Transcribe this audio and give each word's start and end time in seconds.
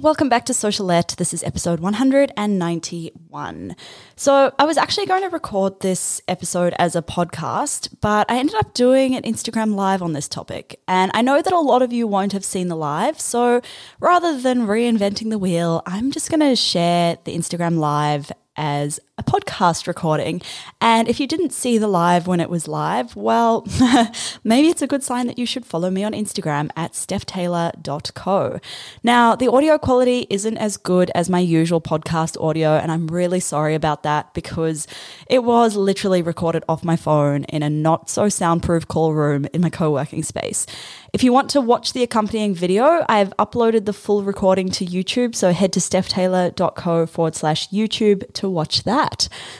Welcome 0.00 0.30
back 0.30 0.46
to 0.46 0.54
Socialette. 0.54 1.16
This 1.16 1.34
is 1.34 1.42
episode 1.42 1.80
191. 1.80 3.76
So, 4.16 4.54
I 4.58 4.64
was 4.64 4.78
actually 4.78 5.04
going 5.04 5.22
to 5.22 5.28
record 5.28 5.80
this 5.80 6.22
episode 6.26 6.74
as 6.78 6.96
a 6.96 7.02
podcast, 7.02 7.94
but 8.00 8.30
I 8.30 8.38
ended 8.38 8.54
up 8.54 8.72
doing 8.72 9.14
an 9.14 9.24
Instagram 9.24 9.74
live 9.74 10.00
on 10.00 10.14
this 10.14 10.26
topic. 10.26 10.80
And 10.88 11.10
I 11.12 11.20
know 11.20 11.42
that 11.42 11.52
a 11.52 11.58
lot 11.58 11.82
of 11.82 11.92
you 11.92 12.06
won't 12.06 12.32
have 12.32 12.46
seen 12.46 12.68
the 12.68 12.76
live. 12.76 13.20
So, 13.20 13.60
rather 14.00 14.40
than 14.40 14.66
reinventing 14.66 15.28
the 15.28 15.38
wheel, 15.38 15.82
I'm 15.84 16.10
just 16.12 16.30
going 16.30 16.40
to 16.40 16.56
share 16.56 17.18
the 17.24 17.36
Instagram 17.36 17.76
live 17.76 18.32
as 18.56 19.00
a 19.20 19.22
podcast 19.22 19.86
recording. 19.86 20.40
And 20.80 21.06
if 21.06 21.20
you 21.20 21.26
didn't 21.26 21.52
see 21.52 21.76
the 21.76 21.86
live 21.86 22.26
when 22.26 22.40
it 22.40 22.48
was 22.48 22.66
live, 22.66 23.14
well, 23.14 23.66
maybe 24.44 24.68
it's 24.68 24.80
a 24.80 24.86
good 24.86 25.02
sign 25.02 25.26
that 25.26 25.38
you 25.38 25.44
should 25.44 25.66
follow 25.66 25.90
me 25.90 26.02
on 26.02 26.12
Instagram 26.12 26.70
at 26.74 26.92
stephtaylor.co. 26.92 28.60
Now, 29.02 29.36
the 29.36 29.52
audio 29.52 29.76
quality 29.76 30.26
isn't 30.30 30.56
as 30.56 30.78
good 30.78 31.10
as 31.14 31.28
my 31.28 31.38
usual 31.38 31.82
podcast 31.82 32.42
audio, 32.42 32.76
and 32.76 32.90
I'm 32.90 33.08
really 33.08 33.40
sorry 33.40 33.74
about 33.74 34.04
that 34.04 34.32
because 34.32 34.86
it 35.26 35.44
was 35.44 35.76
literally 35.76 36.22
recorded 36.22 36.64
off 36.66 36.82
my 36.82 36.96
phone 36.96 37.44
in 37.44 37.62
a 37.62 37.68
not 37.68 38.08
so 38.08 38.30
soundproof 38.30 38.88
call 38.88 39.12
room 39.12 39.46
in 39.52 39.60
my 39.60 39.70
co 39.70 39.90
working 39.90 40.22
space. 40.22 40.64
If 41.12 41.22
you 41.22 41.32
want 41.32 41.50
to 41.50 41.60
watch 41.60 41.92
the 41.92 42.02
accompanying 42.02 42.54
video, 42.54 43.04
I've 43.06 43.36
uploaded 43.36 43.84
the 43.84 43.92
full 43.92 44.22
recording 44.22 44.70
to 44.70 44.86
YouTube, 44.86 45.34
so 45.34 45.52
head 45.52 45.74
to 45.74 45.80
stephtaylor.co 45.80 47.04
forward 47.06 47.34
slash 47.34 47.68
YouTube 47.68 48.32
to 48.34 48.48
watch 48.48 48.84
that 48.84 49.09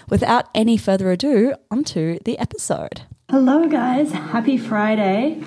Without 0.08 0.48
any 0.54 0.76
further 0.76 1.10
ado, 1.10 1.54
onto 1.70 2.18
the 2.24 2.38
episode. 2.38 3.02
Hello, 3.30 3.68
guys. 3.68 4.12
Happy 4.12 4.58
Friday. 4.58 5.42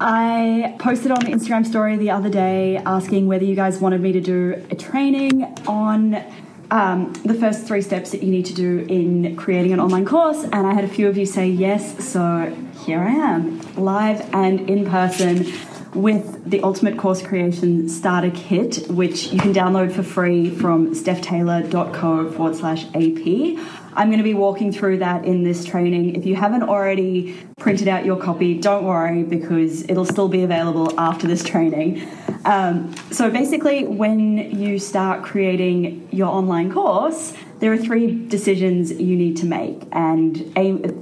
I 0.00 0.76
posted 0.78 1.10
on 1.10 1.24
the 1.24 1.32
Instagram 1.32 1.66
story 1.66 1.96
the 1.96 2.10
other 2.10 2.28
day 2.28 2.76
asking 2.76 3.26
whether 3.26 3.44
you 3.44 3.56
guys 3.56 3.80
wanted 3.80 4.00
me 4.00 4.12
to 4.12 4.20
do 4.20 4.64
a 4.70 4.76
training 4.76 5.44
on 5.66 6.22
um, 6.70 7.12
the 7.24 7.34
first 7.34 7.66
three 7.66 7.82
steps 7.82 8.10
that 8.10 8.22
you 8.22 8.30
need 8.30 8.46
to 8.46 8.54
do 8.54 8.86
in 8.88 9.34
creating 9.36 9.72
an 9.72 9.80
online 9.80 10.04
course, 10.04 10.44
and 10.44 10.66
I 10.66 10.74
had 10.74 10.84
a 10.84 10.88
few 10.88 11.08
of 11.08 11.16
you 11.16 11.26
say 11.26 11.48
yes, 11.48 12.04
so 12.04 12.54
here 12.84 13.00
I 13.00 13.12
am, 13.12 13.60
live 13.74 14.20
and 14.34 14.68
in 14.68 14.84
person 14.88 15.50
with 15.94 16.48
the 16.48 16.62
Ultimate 16.62 16.98
Course 16.98 17.22
Creation 17.22 17.88
Starter 17.88 18.30
Kit, 18.30 18.86
which 18.88 19.28
you 19.32 19.38
can 19.38 19.52
download 19.52 19.92
for 19.92 20.02
free 20.02 20.50
from 20.50 20.94
stephtaylor.co 20.94 22.30
forward 22.32 22.56
slash 22.56 22.84
AP. 22.94 23.58
I'm 23.94 24.08
going 24.08 24.18
to 24.18 24.24
be 24.24 24.34
walking 24.34 24.70
through 24.70 24.98
that 24.98 25.24
in 25.24 25.42
this 25.42 25.64
training. 25.64 26.14
If 26.14 26.24
you 26.24 26.36
haven't 26.36 26.62
already 26.62 27.36
printed 27.58 27.88
out 27.88 28.04
your 28.04 28.16
copy, 28.16 28.58
don't 28.58 28.84
worry 28.84 29.24
because 29.24 29.82
it'll 29.82 30.04
still 30.04 30.28
be 30.28 30.44
available 30.44 30.98
after 31.00 31.26
this 31.26 31.42
training. 31.42 32.08
Um, 32.44 32.94
so 33.10 33.30
basically, 33.30 33.84
when 33.86 34.38
you 34.58 34.78
start 34.78 35.24
creating 35.24 36.08
your 36.12 36.28
online 36.28 36.72
course, 36.72 37.34
there 37.58 37.72
are 37.72 37.76
three 37.76 38.26
decisions 38.28 38.92
you 38.92 39.16
need 39.16 39.36
to 39.38 39.46
make. 39.46 39.82
And 39.90 40.36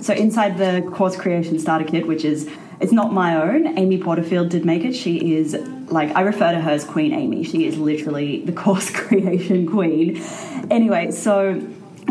so 0.03 0.15
inside 0.15 0.57
the 0.57 0.89
course 0.95 1.17
creation 1.17 1.59
starter 1.59 1.85
kit, 1.85 2.07
which 2.07 2.25
is 2.25 2.49
it's 2.81 2.93
not 2.93 3.13
my 3.13 3.41
own. 3.41 3.79
Amy 3.79 3.99
Porterfield 3.99 4.51
did 4.51 4.65
make 4.65 4.85
it. 4.85 4.95
She 4.95 5.37
is 5.37 5.55
like 5.89 6.15
I 6.15 6.23
refer 6.23 6.53
to 6.53 6.61
her 6.61 6.71
as 6.71 6.85
Queen 6.85 7.13
Amy. 7.13 7.45
She 7.45 7.67
is 7.67 7.79
literally 7.79 8.43
the 8.43 8.53
course 8.65 8.91
creation 8.91 9.67
queen. 9.67 10.23
Anyway, 10.71 11.11
so 11.11 11.61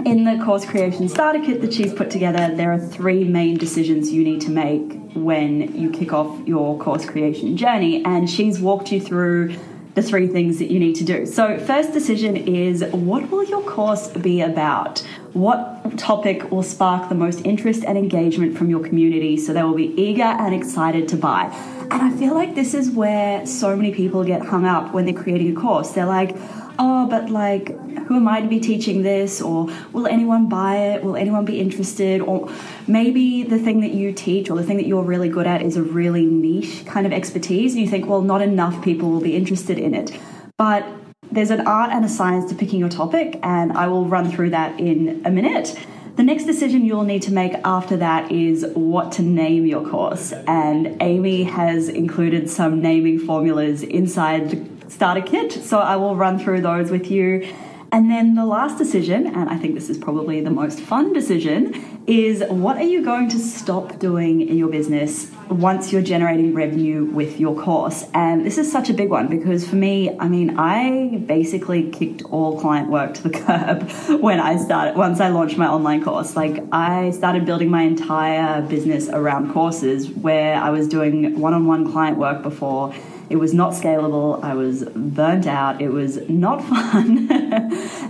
in 0.06 0.24
the 0.24 0.42
course 0.44 0.66
creation 0.66 1.08
starter 1.08 1.40
kit 1.40 1.62
that 1.62 1.74
she's 1.74 1.94
put 1.94 2.10
together, 2.10 2.54
there 2.56 2.72
are 2.72 2.80
three 2.80 3.24
main 3.24 3.58
decisions 3.58 4.12
you 4.12 4.24
need 4.24 4.42
to 4.42 4.52
make 4.52 5.00
when 5.14 5.74
you 5.76 5.90
kick 5.90 6.14
off 6.14 6.46
your 6.48 6.78
course 6.78 7.06
creation 7.06 7.56
journey, 7.56 8.04
and 8.04 8.30
she's 8.30 8.60
walked 8.60 8.92
you 8.92 9.00
through 9.00 9.56
the 9.96 10.02
three 10.02 10.28
things 10.28 10.60
that 10.60 10.70
you 10.70 10.80
need 10.80 10.96
to 10.96 11.06
do. 11.06 11.26
So, 11.26 11.58
first 11.58 11.94
decision 11.94 12.36
is 12.36 12.84
what 12.92 13.30
will 13.32 13.44
your 13.46 13.64
course 13.64 14.10
be 14.10 14.42
about? 14.42 15.06
What 15.36 15.98
topic 15.98 16.50
will 16.50 16.64
spark 16.64 17.10
the 17.10 17.16
most 17.16 17.42
interest 17.46 17.84
and 17.84 17.98
engagement 17.98 18.58
from 18.58 18.70
your 18.70 18.82
community 18.82 19.36
so 19.36 19.52
they 19.52 19.64
will 19.64 19.76
be 19.76 19.94
eager 20.02 20.24
and 20.24 20.56
excited 20.56 21.10
to 21.10 21.18
buy? 21.18 21.54
And 21.92 22.02
I 22.02 22.10
feel 22.12 22.34
like 22.34 22.56
this 22.56 22.74
is 22.74 22.90
where 22.90 23.46
so 23.46 23.76
many 23.76 23.94
people 23.94 24.24
get 24.24 24.46
hung 24.46 24.66
up 24.66 24.94
when 24.94 25.04
they're 25.04 25.14
creating 25.14 25.52
a 25.58 25.60
course. 25.60 25.92
They're 25.92 26.06
like, 26.06 26.38
oh, 26.80 27.08
but 27.10 27.30
like, 27.30 27.78
who 28.06 28.16
am 28.16 28.30
I 28.30 28.40
to 28.40 28.48
be 28.48 28.62
teaching 28.62 29.04
this? 29.04 29.42
Or 29.42 29.70
will 29.92 30.08
anyone 30.08 30.48
buy 30.48 30.78
it? 30.78 31.04
Will 31.04 31.18
anyone 31.18 31.44
be 31.44 31.60
interested? 31.60 32.22
Or 32.22 32.50
maybe 32.88 33.44
the 33.44 33.60
thing 33.60 33.82
that 33.82 33.92
you 33.92 34.14
teach 34.14 34.50
or 34.50 34.56
the 34.56 34.64
thing 34.64 34.78
that 34.78 34.88
you're 34.88 35.04
really 35.04 35.28
good 35.28 35.48
at 35.48 35.62
is 35.62 35.76
a 35.76 35.84
really 35.84 36.26
niche 36.26 36.86
kind 36.86 37.06
of 37.06 37.12
expertise. 37.12 37.74
And 37.74 37.82
you 37.82 37.90
think, 37.90 38.08
well, 38.08 38.22
not 38.22 38.42
enough 38.42 38.82
people 38.82 39.12
will 39.12 39.20
be 39.20 39.36
interested 39.36 39.80
in 39.80 39.96
it. 39.96 40.18
But 40.56 40.88
there's 41.36 41.52
an 41.52 41.68
art 41.68 41.92
and 41.92 42.06
a 42.06 42.10
science 42.10 42.50
to 42.50 42.56
picking 42.56 42.80
your 42.80 42.90
topic, 42.90 43.40
and 43.44 43.74
I 43.74 43.88
will 43.88 44.06
run 44.06 44.32
through 44.32 44.52
that 44.52 44.80
in 44.80 45.22
a 45.26 45.30
minute. 45.30 45.78
The 46.16 46.24
next 46.24 46.46
decision 46.46 46.86
you'll 46.86 47.04
need 47.04 47.24
to 47.24 47.34
make 47.34 47.54
after 47.66 47.98
that 47.98 48.32
is 48.32 48.66
what 48.74 49.12
to 49.14 49.22
name 49.22 49.66
your 49.66 49.86
course. 49.86 50.32
And 50.32 50.96
Amy 51.02 51.44
has 51.44 51.90
included 51.90 52.50
some 52.50 52.82
naming 52.82 53.20
formulas 53.20 53.84
inside 53.84 54.50
the 54.50 54.90
starter 54.90 55.22
kit, 55.22 55.52
so 55.52 55.80
I 55.80 55.98
will 55.98 56.16
run 56.16 56.40
through 56.40 56.62
those 56.62 56.90
with 56.90 57.12
you. 57.12 57.54
And 57.96 58.12
then 58.12 58.36
the 58.36 58.46
last 58.46 58.78
decision, 58.78 59.26
and 59.26 59.50
I 59.50 59.56
think 59.56 59.74
this 59.74 59.90
is 59.90 59.98
probably 59.98 60.42
the 60.42 60.50
most 60.50 60.82
fun 60.82 61.14
decision, 61.14 62.04
is 62.08 62.44
what 62.50 62.76
are 62.76 62.84
you 62.84 63.02
going 63.02 63.30
to 63.30 63.40
stop 63.40 64.00
doing 64.00 64.42
in 64.42 64.58
your 64.58 64.68
business 64.68 65.32
once 65.50 65.94
you're 65.94 66.02
generating 66.02 66.54
revenue 66.54 67.06
with 67.06 67.40
your 67.40 67.56
course? 67.56 68.04
And 68.14 68.46
this 68.46 68.58
is 68.58 68.70
such 68.70 68.90
a 68.90 68.94
big 68.94 69.10
one 69.10 69.30
because 69.30 69.66
for 69.66 69.78
me, 69.78 70.14
I 70.20 70.28
mean, 70.28 70.60
I 70.60 71.24
basically 71.26 71.90
kicked 71.90 72.22
all 72.24 72.60
client 72.60 72.90
work 72.90 73.14
to 73.14 73.24
the 73.24 73.30
curb 73.40 73.90
when 74.22 74.42
I 74.42 74.58
started, 74.58 74.98
once 74.98 75.22
I 75.22 75.30
launched 75.30 75.58
my 75.58 75.68
online 75.68 76.04
course. 76.04 76.36
Like, 76.36 76.66
I 76.74 77.12
started 77.12 77.46
building 77.46 77.70
my 77.70 77.84
entire 77.84 78.62
business 78.64 79.08
around 79.08 79.54
courses 79.54 80.10
where 80.10 80.58
I 80.58 80.70
was 80.70 80.90
doing 80.90 81.40
one 81.40 81.54
on 81.54 81.66
one 81.66 81.90
client 81.90 82.18
work 82.18 82.44
before 82.44 82.94
it 83.30 83.38
was 83.38 83.54
not 83.54 83.74
scalable. 83.74 84.44
I 84.44 84.54
was 84.54 84.84
burnt 84.96 85.48
out. 85.48 85.82
It 85.82 85.90
was 85.90 86.28
not 86.30 86.64
fun. 86.70 87.32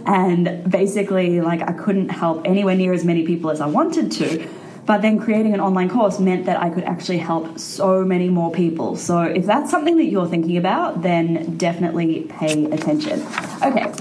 and 0.05 0.69
basically, 0.69 1.41
like, 1.41 1.61
I 1.61 1.73
couldn't 1.73 2.09
help 2.09 2.41
anywhere 2.45 2.75
near 2.75 2.93
as 2.93 3.05
many 3.05 3.25
people 3.25 3.49
as 3.49 3.61
I 3.61 3.67
wanted 3.67 4.11
to. 4.13 4.47
But 4.85 5.01
then 5.01 5.19
creating 5.19 5.53
an 5.53 5.59
online 5.59 5.89
course 5.89 6.19
meant 6.19 6.45
that 6.45 6.61
I 6.61 6.69
could 6.69 6.83
actually 6.83 7.17
help 7.17 7.57
so 7.57 8.05
many 8.05 8.29
more 8.29 8.51
people. 8.51 8.95
So 8.95 9.21
if 9.21 9.45
that's 9.45 9.71
something 9.71 9.97
that 9.97 10.05
you're 10.05 10.27
thinking 10.27 10.57
about, 10.57 11.01
then 11.01 11.57
definitely 11.57 12.27
pay 12.29 12.65
attention. 12.65 13.25
Okay, 13.63 13.91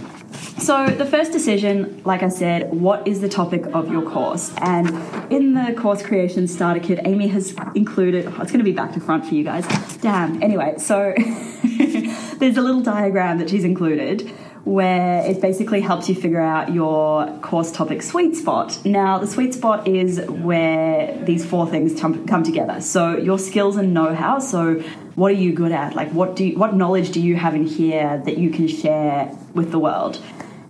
so, 0.59 0.87
the 0.87 1.05
first 1.05 1.33
decision, 1.33 2.01
like 2.05 2.23
I 2.23 2.29
said, 2.29 2.73
what 2.73 3.07
is 3.09 3.21
the 3.21 3.29
topic 3.29 3.67
of 3.75 3.91
your 3.91 4.09
course? 4.09 4.55
And 4.59 4.89
in 5.33 5.55
the 5.55 5.75
course 5.77 6.03
creation 6.03 6.47
starter 6.47 6.81
kit, 6.81 7.01
Amy 7.05 7.27
has 7.29 7.55
included, 7.75 8.27
oh, 8.27 8.41
it's 8.41 8.53
going 8.53 8.59
to 8.59 8.65
be 8.65 8.73
back 8.73 8.93
to 8.93 9.01
front 9.01 9.27
for 9.27 9.35
you 9.35 9.43
guys. 9.43 9.67
Damn. 9.99 10.43
Anyway, 10.43 10.75
so 10.79 11.13
there's 12.39 12.57
a 12.57 12.63
little 12.63 12.83
diagram 12.83 13.39
that 13.39 13.51
she's 13.51 13.65
included 13.65 14.31
where 14.65 15.27
it 15.27 15.43
basically 15.43 15.83
helps 15.83 16.09
you 16.09 16.15
figure 16.15 16.41
out 16.41 16.73
your 16.73 17.27
course 17.41 17.71
topic 17.71 18.01
sweet 18.01 18.35
spot. 18.35 18.79
Now, 18.85 19.19
the 19.19 19.27
sweet 19.27 19.53
spot 19.53 19.87
is 19.87 20.21
where 20.29 21.19
these 21.25 21.45
four 21.45 21.69
things 21.69 22.01
come 22.01 22.43
together. 22.43 22.81
So, 22.81 23.17
your 23.17 23.39
skills 23.39 23.77
and 23.77 23.93
know 23.93 24.15
how. 24.15 24.39
So, 24.39 24.77
what 25.17 25.31
are 25.31 25.37
you 25.37 25.53
good 25.53 25.73
at? 25.73 25.95
Like, 25.95 26.11
what 26.13 26.35
do 26.37 26.45
you, 26.45 26.59
what 26.59 26.75
knowledge 26.75 27.11
do 27.11 27.21
you 27.21 27.37
have 27.37 27.55
in 27.55 27.67
here 27.67 28.23
that 28.25 28.39
you 28.39 28.51
can 28.51 28.67
share 28.67 29.37
with 29.53 29.71
the 29.71 29.79
world? 29.79 30.21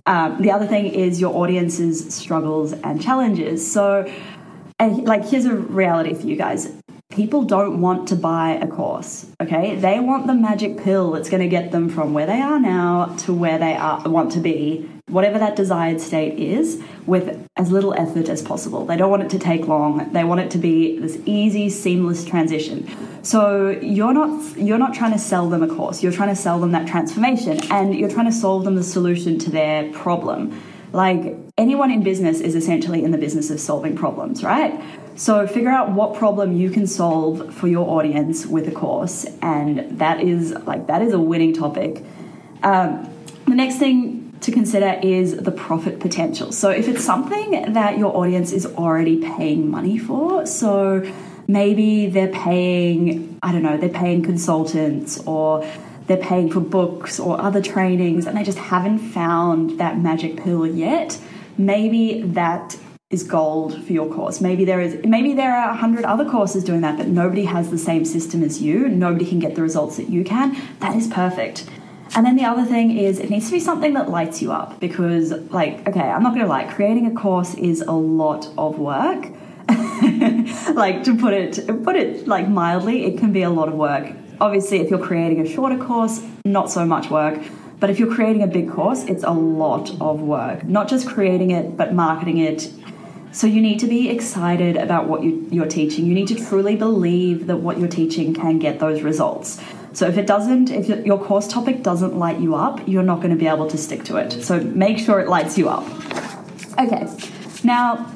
Um, 0.05 0.41
the 0.41 0.51
other 0.51 0.67
thing 0.67 0.85
is 0.85 1.19
your 1.19 1.35
audience's 1.35 2.13
struggles 2.13 2.73
and 2.73 3.01
challenges. 3.01 3.69
So, 3.69 4.11
and 4.77 5.03
like, 5.05 5.25
here's 5.25 5.45
a 5.45 5.55
reality 5.55 6.13
for 6.13 6.27
you 6.27 6.35
guys 6.35 6.71
people 7.11 7.43
don't 7.43 7.81
want 7.81 8.07
to 8.09 8.15
buy 8.15 8.51
a 8.61 8.67
course, 8.67 9.27
okay? 9.41 9.75
They 9.75 9.99
want 9.99 10.27
the 10.27 10.33
magic 10.33 10.77
pill 10.77 11.11
that's 11.11 11.29
going 11.29 11.43
to 11.43 11.47
get 11.47 11.71
them 11.71 11.89
from 11.89 12.13
where 12.13 12.25
they 12.25 12.41
are 12.41 12.59
now 12.59 13.15
to 13.19 13.33
where 13.33 13.57
they 13.57 13.75
are, 13.75 14.07
want 14.09 14.31
to 14.33 14.39
be 14.39 14.89
whatever 15.07 15.37
that 15.37 15.55
desired 15.55 16.01
state 16.01 16.37
is 16.39 16.81
with 17.05 17.47
as 17.57 17.71
little 17.71 17.93
effort 17.93 18.27
as 18.27 18.41
possible. 18.41 18.85
They 18.85 18.97
don't 18.97 19.11
want 19.11 19.21
it 19.21 19.29
to 19.31 19.39
take 19.39 19.67
long. 19.67 20.11
They 20.13 20.23
want 20.23 20.41
it 20.41 20.51
to 20.51 20.57
be 20.57 20.97
this 20.99 21.19
easy, 21.25 21.69
seamless 21.69 22.25
transition. 22.25 22.89
So 23.23 23.69
you're 23.69 24.13
not 24.13 24.57
you're 24.57 24.79
not 24.79 24.93
trying 24.95 25.13
to 25.13 25.19
sell 25.19 25.47
them 25.49 25.61
a 25.61 25.67
course. 25.67 26.01
You're 26.01 26.11
trying 26.11 26.29
to 26.29 26.35
sell 26.35 26.59
them 26.59 26.71
that 26.71 26.87
transformation 26.87 27.59
and 27.71 27.95
you're 27.95 28.09
trying 28.09 28.25
to 28.25 28.31
solve 28.31 28.63
them 28.63 28.75
the 28.75 28.83
solution 28.83 29.37
to 29.39 29.51
their 29.51 29.91
problem. 29.93 30.59
Like 30.91 31.35
anyone 31.57 31.91
in 31.91 32.03
business 32.03 32.39
is 32.39 32.55
essentially 32.55 33.03
in 33.03 33.11
the 33.11 33.17
business 33.17 33.51
of 33.51 33.59
solving 33.59 33.95
problems, 33.95 34.43
right? 34.43 34.81
So 35.15 35.47
figure 35.47 35.69
out 35.69 35.91
what 35.91 36.15
problem 36.15 36.57
you 36.57 36.69
can 36.69 36.87
solve 36.87 37.53
for 37.53 37.67
your 37.67 37.87
audience 37.89 38.45
with 38.45 38.67
a 38.67 38.71
course, 38.71 39.25
and 39.41 39.97
that 39.99 40.19
is 40.19 40.51
like 40.51 40.87
that 40.87 41.01
is 41.01 41.13
a 41.13 41.19
winning 41.19 41.53
topic. 41.53 42.03
Um, 42.63 43.09
the 43.45 43.55
next 43.55 43.77
thing 43.77 44.37
to 44.41 44.51
consider 44.51 44.99
is 45.01 45.37
the 45.37 45.51
profit 45.51 45.99
potential. 45.99 46.51
So 46.51 46.69
if 46.69 46.87
it's 46.87 47.03
something 47.03 47.73
that 47.73 47.97
your 47.97 48.15
audience 48.15 48.51
is 48.51 48.65
already 48.65 49.21
paying 49.21 49.71
money 49.71 49.97
for, 49.97 50.45
so 50.45 51.09
maybe 51.47 52.07
they're 52.07 52.27
paying, 52.27 53.39
I 53.41 53.51
don't 53.51 53.63
know, 53.63 53.77
they're 53.77 53.89
paying 53.89 54.23
consultants 54.23 55.17
or 55.25 55.65
they're 56.07 56.17
paying 56.17 56.51
for 56.51 56.59
books 56.59 57.19
or 57.19 57.39
other 57.41 57.61
trainings 57.61 58.27
and 58.27 58.37
they 58.37 58.43
just 58.43 58.57
haven't 58.57 58.99
found 58.99 59.79
that 59.79 59.97
magic 59.97 60.37
pill 60.37 60.67
yet, 60.67 61.19
maybe 61.57 62.21
that 62.21 62.77
is 63.11 63.21
gold 63.21 63.85
for 63.85 63.93
your 63.93 64.11
course. 64.11 64.41
Maybe 64.41 64.65
there 64.65 64.81
is 64.81 65.05
maybe 65.05 65.33
there 65.33 65.55
are 65.55 65.69
a 65.69 65.75
hundred 65.75 66.05
other 66.05 66.27
courses 66.27 66.63
doing 66.63 66.81
that, 66.81 66.97
but 66.97 67.07
nobody 67.07 67.45
has 67.45 67.69
the 67.69 67.77
same 67.77 68.03
system 68.03 68.43
as 68.43 68.61
you. 68.61 68.89
Nobody 68.89 69.27
can 69.27 69.37
get 69.37 69.53
the 69.53 69.61
results 69.61 69.97
that 69.97 70.09
you 70.09 70.23
can. 70.23 70.57
That 70.79 70.95
is 70.95 71.07
perfect. 71.07 71.69
And 72.15 72.25
then 72.25 72.35
the 72.35 72.45
other 72.45 72.65
thing 72.65 72.97
is 72.97 73.19
it 73.19 73.29
needs 73.29 73.45
to 73.45 73.51
be 73.51 73.59
something 73.59 73.93
that 73.93 74.09
lights 74.09 74.41
you 74.41 74.51
up 74.51 74.79
because 74.79 75.31
like 75.51 75.87
okay, 75.87 76.01
I'm 76.01 76.23
not 76.23 76.33
going 76.33 76.45
to 76.45 76.49
lie, 76.49 76.63
creating 76.63 77.05
a 77.05 77.13
course 77.13 77.53
is 77.53 77.81
a 77.81 77.91
lot 77.91 78.49
of 78.57 78.79
work. 78.79 79.27
like 80.73 81.03
to 81.03 81.15
put 81.15 81.33
it 81.33 81.67
put 81.83 81.95
it 81.95 82.27
like 82.27 82.49
mildly, 82.49 83.05
it 83.05 83.19
can 83.19 83.31
be 83.31 83.43
a 83.43 83.51
lot 83.51 83.67
of 83.67 83.75
work. 83.75 84.13
Obviously, 84.41 84.79
if 84.79 84.89
you're 84.89 85.05
creating 85.05 85.41
a 85.41 85.47
shorter 85.47 85.77
course, 85.77 86.23
not 86.43 86.71
so 86.71 86.85
much 86.85 87.11
work. 87.11 87.39
But 87.79 87.89
if 87.89 87.99
you're 87.99 88.13
creating 88.13 88.41
a 88.41 88.47
big 88.47 88.71
course, 88.71 89.03
it's 89.03 89.23
a 89.23 89.31
lot 89.31 89.91
of 90.01 90.21
work. 90.21 90.63
Not 90.63 90.87
just 90.87 91.07
creating 91.07 91.51
it, 91.51 91.75
but 91.75 91.93
marketing 91.93 92.37
it, 92.37 92.71
so 93.35 93.47
you 93.47 93.61
need 93.61 93.79
to 93.79 93.87
be 93.87 94.09
excited 94.09 94.77
about 94.77 95.09
what 95.09 95.21
you, 95.21 95.61
are 95.61 95.67
teaching. 95.67 96.05
You 96.05 96.13
need 96.13 96.29
to 96.29 96.35
truly 96.35 96.77
believe 96.77 97.47
that 97.47 97.57
what 97.57 97.77
you're 97.77 97.89
teaching 97.89 98.33
can 98.33 98.59
get 98.59 98.79
those 98.79 99.01
results. 99.01 99.61
So 99.91 100.07
if 100.07 100.17
it 100.17 100.25
doesn't, 100.25 100.69
if 100.69 101.05
your 101.05 101.21
course 101.21 101.45
topic 101.45 101.83
doesn't 101.83 102.17
light 102.17 102.39
you 102.39 102.55
up, 102.55 102.87
you're 102.87 103.03
not 103.03 103.17
going 103.17 103.31
to 103.31 103.35
be 103.35 103.47
able 103.47 103.69
to 103.69 103.77
stick 103.77 104.05
to 104.05 104.15
it. 104.15 104.31
So 104.41 104.61
make 104.61 104.99
sure 104.99 105.19
it 105.19 105.27
lights 105.27 105.57
you 105.57 105.67
up. 105.67 105.83
Okay, 106.79 107.07
now 107.65 108.09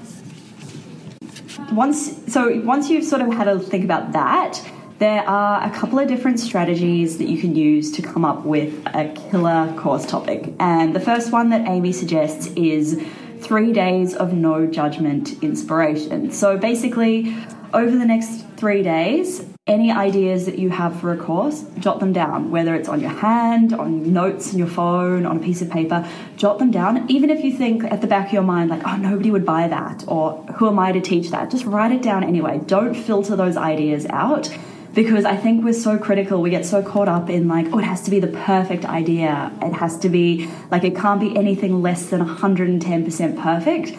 once 1.74 2.32
so 2.32 2.62
once 2.62 2.90
you've 2.90 3.04
sort 3.04 3.22
of 3.22 3.34
had 3.34 3.50
a 3.50 3.60
think 3.60 3.84
about 3.84 4.14
that, 4.14 4.66
there 5.00 5.28
are 5.28 5.62
a 5.66 5.70
couple 5.70 6.00
of 6.00 6.08
different 6.08 6.40
strategies 6.40 7.18
that 7.18 7.28
you 7.28 7.42
can 7.42 7.58
use 7.58 7.92
to 7.92 8.02
come 8.02 8.24
up 8.24 8.46
with 8.46 8.74
a 8.88 9.14
killer 9.30 9.74
course 9.78 10.06
topic. 10.06 10.54
And 10.62 10.96
the 10.96 11.02
first 11.02 11.34
one 11.34 11.50
that 11.50 11.68
Amy 11.68 11.92
suggests 11.92 12.48
is 12.56 13.04
three 13.40 13.74
days 13.74 14.16
of 14.16 14.34
no 14.34 14.68
judgment 14.68 15.42
inspiration. 15.44 16.32
So 16.32 16.58
basically, 16.58 17.36
over 17.74 17.92
the 17.92 18.06
next 18.06 18.46
three 18.58 18.84
days, 18.84 19.46
any 19.68 19.92
ideas 19.92 20.48
that 20.48 20.58
you 20.58 20.72
have 20.72 21.00
for 21.00 21.14
a 21.14 21.18
course, 21.18 21.64
jot 21.78 22.00
them 22.00 22.12
down, 22.12 22.50
whether 22.50 22.74
it's 22.74 22.90
on 22.90 23.00
your 23.00 23.12
hand, 23.12 23.72
on 23.72 24.12
notes 24.12 24.52
in 24.52 24.58
your 24.58 24.68
phone, 24.68 25.26
on 25.28 25.38
a 25.38 25.40
piece 25.40 25.62
of 25.62 25.70
paper, 25.70 26.08
jot 26.38 26.58
them 26.58 26.72
down. 26.72 27.10
Even 27.10 27.30
if 27.30 27.44
you 27.44 27.56
think 27.56 27.84
at 27.84 28.02
the 28.02 28.08
back 28.08 28.28
of 28.28 28.34
your 28.34 28.42
mind, 28.42 28.72
like, 28.72 28.82
oh, 28.86 28.98
nobody 28.98 29.30
would 29.30 29.46
buy 29.46 29.68
that, 29.68 30.04
or 30.08 30.44
who 30.58 30.68
am 30.68 30.80
I 30.80 30.92
to 30.92 31.02
teach 31.02 31.30
that, 31.30 31.52
just 31.52 31.66
write 31.66 31.92
it 31.92 32.02
down 32.02 32.24
anyway. 32.24 32.60
Don't 32.66 32.96
filter 32.96 33.36
those 33.36 33.58
ideas 33.58 34.08
out 34.08 34.50
because 34.94 35.26
I 35.26 35.36
think 35.36 35.64
we're 35.64 35.74
so 35.74 35.98
critical. 35.98 36.42
We 36.42 36.50
get 36.50 36.66
so 36.66 36.82
caught 36.82 37.08
up 37.08 37.30
in 37.30 37.48
like, 37.48 37.68
oh, 37.72 37.80
it 37.80 37.86
has 37.86 38.02
to 38.04 38.12
be 38.12 38.20
the 38.20 38.28
perfect 38.28 38.86
idea. 38.86 39.52
It 39.62 39.74
has 39.74 39.98
to 40.00 40.10
be 40.10 40.50
like, 40.72 40.84
it 40.84 40.96
can't 40.96 41.20
be 41.20 41.36
anything 41.36 41.82
less 41.82 42.08
than 42.08 42.26
110% 42.26 43.42
perfect. 43.42 43.98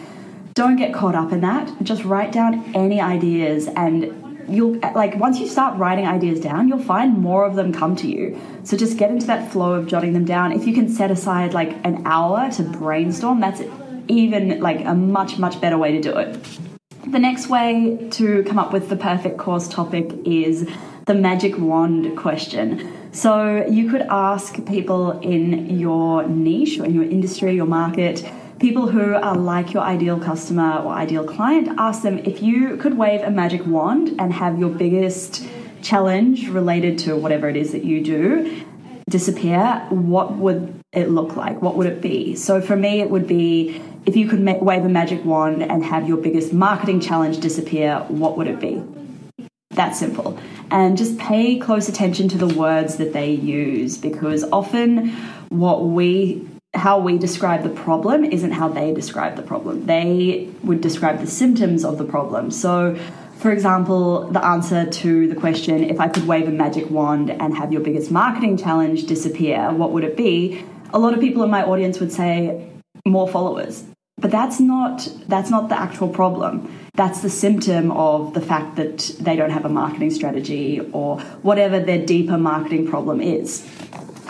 Don't 0.53 0.75
get 0.75 0.93
caught 0.93 1.15
up 1.15 1.31
in 1.31 1.41
that. 1.41 1.71
Just 1.81 2.03
write 2.03 2.31
down 2.31 2.75
any 2.75 2.99
ideas 2.99 3.67
and 3.67 4.17
you'll 4.49 4.77
like 4.95 5.15
once 5.15 5.39
you 5.39 5.47
start 5.47 5.77
writing 5.77 6.05
ideas 6.05 6.39
down 6.39 6.67
you'll 6.67 6.79
find 6.79 7.17
more 7.17 7.45
of 7.45 7.55
them 7.55 7.71
come 7.71 7.95
to 7.95 8.07
you 8.07 8.39
so 8.63 8.75
just 8.75 8.97
get 8.97 9.09
into 9.09 9.25
that 9.27 9.51
flow 9.51 9.73
of 9.73 9.87
jotting 9.87 10.13
them 10.13 10.25
down 10.25 10.51
if 10.51 10.65
you 10.65 10.73
can 10.73 10.89
set 10.89 11.11
aside 11.11 11.53
like 11.53 11.71
an 11.85 12.01
hour 12.05 12.51
to 12.51 12.63
brainstorm 12.63 13.39
that's 13.39 13.61
even 14.07 14.59
like 14.59 14.83
a 14.83 14.93
much 14.93 15.37
much 15.37 15.61
better 15.61 15.77
way 15.77 15.91
to 15.91 16.01
do 16.01 16.17
it 16.17 16.37
the 17.07 17.19
next 17.19 17.49
way 17.49 17.97
to 18.11 18.43
come 18.43 18.59
up 18.59 18.71
with 18.71 18.89
the 18.89 18.95
perfect 18.95 19.37
course 19.37 19.67
topic 19.67 20.11
is 20.25 20.69
the 21.05 21.15
magic 21.15 21.57
wand 21.57 22.15
question. 22.17 22.93
So 23.11 23.65
you 23.67 23.89
could 23.89 24.01
ask 24.03 24.65
people 24.65 25.19
in 25.19 25.79
your 25.79 26.27
niche 26.27 26.79
or 26.79 26.85
in 26.85 26.93
your 26.93 27.03
industry, 27.03 27.53
your 27.55 27.65
market, 27.65 28.23
people 28.59 28.87
who 28.87 29.15
are 29.15 29.35
like 29.35 29.73
your 29.73 29.83
ideal 29.83 30.19
customer 30.19 30.77
or 30.77 30.93
ideal 30.93 31.25
client, 31.25 31.69
ask 31.79 32.03
them 32.03 32.19
if 32.19 32.41
you 32.41 32.77
could 32.77 32.97
wave 32.97 33.21
a 33.21 33.31
magic 33.31 33.65
wand 33.65 34.15
and 34.19 34.31
have 34.31 34.59
your 34.59 34.69
biggest 34.69 35.45
challenge 35.81 36.47
related 36.49 36.99
to 36.99 37.15
whatever 37.15 37.49
it 37.49 37.57
is 37.57 37.71
that 37.71 37.83
you 37.83 38.03
do 38.03 38.63
disappear, 39.09 39.85
what 39.89 40.37
would 40.37 40.73
it 40.93 41.09
look 41.09 41.35
like? 41.35 41.61
What 41.61 41.75
would 41.75 41.87
it 41.87 42.01
be? 42.01 42.35
So 42.35 42.61
for 42.61 42.75
me, 42.75 43.01
it 43.01 43.09
would 43.09 43.27
be 43.27 43.81
if 44.05 44.15
you 44.15 44.27
could 44.27 44.43
wave 44.61 44.83
a 44.83 44.89
magic 44.89 45.23
wand 45.23 45.61
and 45.63 45.85
have 45.85 46.07
your 46.07 46.17
biggest 46.17 46.53
marketing 46.53 46.99
challenge 46.99 47.39
disappear, 47.39 47.99
what 48.07 48.37
would 48.37 48.47
it 48.47 48.59
be? 48.59 48.83
That 49.71 49.95
simple. 49.95 50.37
And 50.69 50.97
just 50.97 51.17
pay 51.17 51.59
close 51.59 51.87
attention 51.87 52.27
to 52.29 52.37
the 52.37 52.47
words 52.47 52.97
that 52.97 53.13
they 53.13 53.31
use 53.31 53.97
because 53.97 54.43
often 54.51 55.09
what 55.49 55.85
we 55.85 56.47
how 56.73 56.97
we 56.97 57.17
describe 57.17 57.63
the 57.63 57.69
problem 57.69 58.23
isn't 58.23 58.53
how 58.53 58.69
they 58.69 58.93
describe 58.93 59.35
the 59.35 59.41
problem. 59.41 59.85
They 59.87 60.49
would 60.63 60.79
describe 60.79 61.19
the 61.19 61.27
symptoms 61.27 61.83
of 61.83 61.97
the 61.97 62.05
problem. 62.05 62.49
So 62.49 62.97
for 63.35 63.51
example, 63.51 64.29
the 64.29 64.43
answer 64.43 64.85
to 64.89 65.27
the 65.27 65.35
question, 65.35 65.83
if 65.83 65.99
I 65.99 66.07
could 66.07 66.27
wave 66.27 66.47
a 66.47 66.51
magic 66.51 66.89
wand 66.89 67.29
and 67.29 67.57
have 67.57 67.73
your 67.73 67.81
biggest 67.81 68.11
marketing 68.11 68.55
challenge 68.55 69.05
disappear, 69.05 69.71
what 69.71 69.91
would 69.91 70.03
it 70.03 70.15
be? 70.15 70.63
A 70.93 70.99
lot 70.99 71.13
of 71.13 71.19
people 71.19 71.43
in 71.43 71.49
my 71.49 71.63
audience 71.63 71.99
would 71.99 72.11
say 72.11 72.70
more 73.05 73.27
followers. 73.27 73.83
But 74.17 74.29
that's 74.29 74.59
not 74.59 75.07
that's 75.27 75.49
not 75.49 75.69
the 75.69 75.79
actual 75.79 76.07
problem. 76.07 76.71
That's 76.93 77.21
the 77.21 77.29
symptom 77.29 77.91
of 77.91 78.33
the 78.33 78.41
fact 78.41 78.75
that 78.75 78.99
they 79.19 79.35
don't 79.35 79.49
have 79.49 79.65
a 79.65 79.69
marketing 79.69 80.11
strategy 80.11 80.79
or 80.93 81.19
whatever 81.41 81.79
their 81.79 82.05
deeper 82.05 82.37
marketing 82.37 82.87
problem 82.87 83.19
is. 83.19 83.61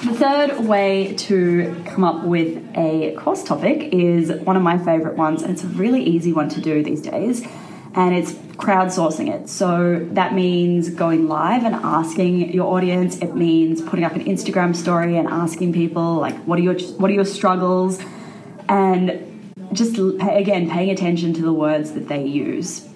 The 0.03 0.13
third 0.13 0.65
way 0.65 1.13
to 1.27 1.83
come 1.85 2.03
up 2.03 2.23
with 2.23 2.65
a 2.75 3.13
course 3.19 3.43
topic 3.43 3.93
is 3.93 4.31
one 4.31 4.55
of 4.55 4.63
my 4.63 4.77
favorite 4.77 5.15
ones, 5.15 5.43
and 5.43 5.51
it's 5.51 5.63
a 5.63 5.67
really 5.67 6.01
easy 6.01 6.33
one 6.33 6.49
to 6.49 6.61
do 6.61 6.81
these 6.83 7.01
days, 7.01 7.45
and 7.93 8.15
it's 8.15 8.31
crowdsourcing 8.31 9.29
it. 9.29 9.49
So 9.49 10.07
that 10.13 10.33
means 10.33 10.89
going 10.89 11.27
live 11.27 11.65
and 11.65 11.75
asking 11.75 12.51
your 12.53 12.73
audience. 12.73 13.17
It 13.17 13.35
means 13.35 13.81
putting 13.81 14.05
up 14.05 14.13
an 14.13 14.23
Instagram 14.25 14.75
story 14.75 15.17
and 15.17 15.27
asking 15.27 15.73
people 15.73 16.15
like, 16.15 16.35
"What 16.45 16.57
are 16.57 16.63
your 16.63 16.79
what 16.97 17.11
are 17.11 17.13
your 17.13 17.25
struggles?" 17.25 17.99
And 18.71 19.27
just 19.73 19.97
again 19.97 20.69
paying 20.69 20.89
attention 20.89 21.33
to 21.33 21.41
the 21.41 21.53
words 21.53 21.91
that 21.91 22.07
they 22.07 22.25
use. 22.25 22.87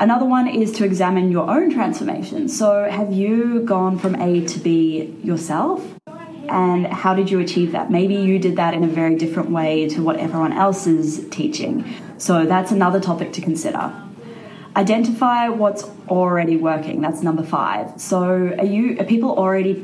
Another 0.00 0.26
one 0.26 0.48
is 0.48 0.72
to 0.72 0.84
examine 0.84 1.30
your 1.30 1.48
own 1.48 1.72
transformation. 1.72 2.48
So, 2.48 2.90
have 2.90 3.12
you 3.12 3.60
gone 3.60 3.96
from 3.96 4.16
A 4.16 4.44
to 4.44 4.58
B 4.58 5.16
yourself? 5.22 5.86
And 6.48 6.86
how 6.86 7.14
did 7.14 7.30
you 7.30 7.38
achieve 7.38 7.72
that? 7.72 7.90
Maybe 7.90 8.16
you 8.16 8.40
did 8.40 8.56
that 8.56 8.74
in 8.74 8.82
a 8.82 8.88
very 8.88 9.14
different 9.16 9.50
way 9.50 9.88
to 9.90 10.02
what 10.02 10.16
everyone 10.16 10.52
else 10.52 10.88
is 10.88 11.28
teaching. 11.30 11.84
So, 12.18 12.44
that's 12.44 12.72
another 12.72 13.00
topic 13.00 13.32
to 13.34 13.40
consider. 13.40 13.94
Identify 14.76 15.48
what's 15.48 15.84
already 16.08 16.56
working. 16.56 17.00
That's 17.00 17.22
number 17.22 17.44
five. 17.44 18.00
So, 18.00 18.24
are 18.58 18.64
you 18.64 18.98
are 18.98 19.04
people 19.04 19.30
already 19.38 19.74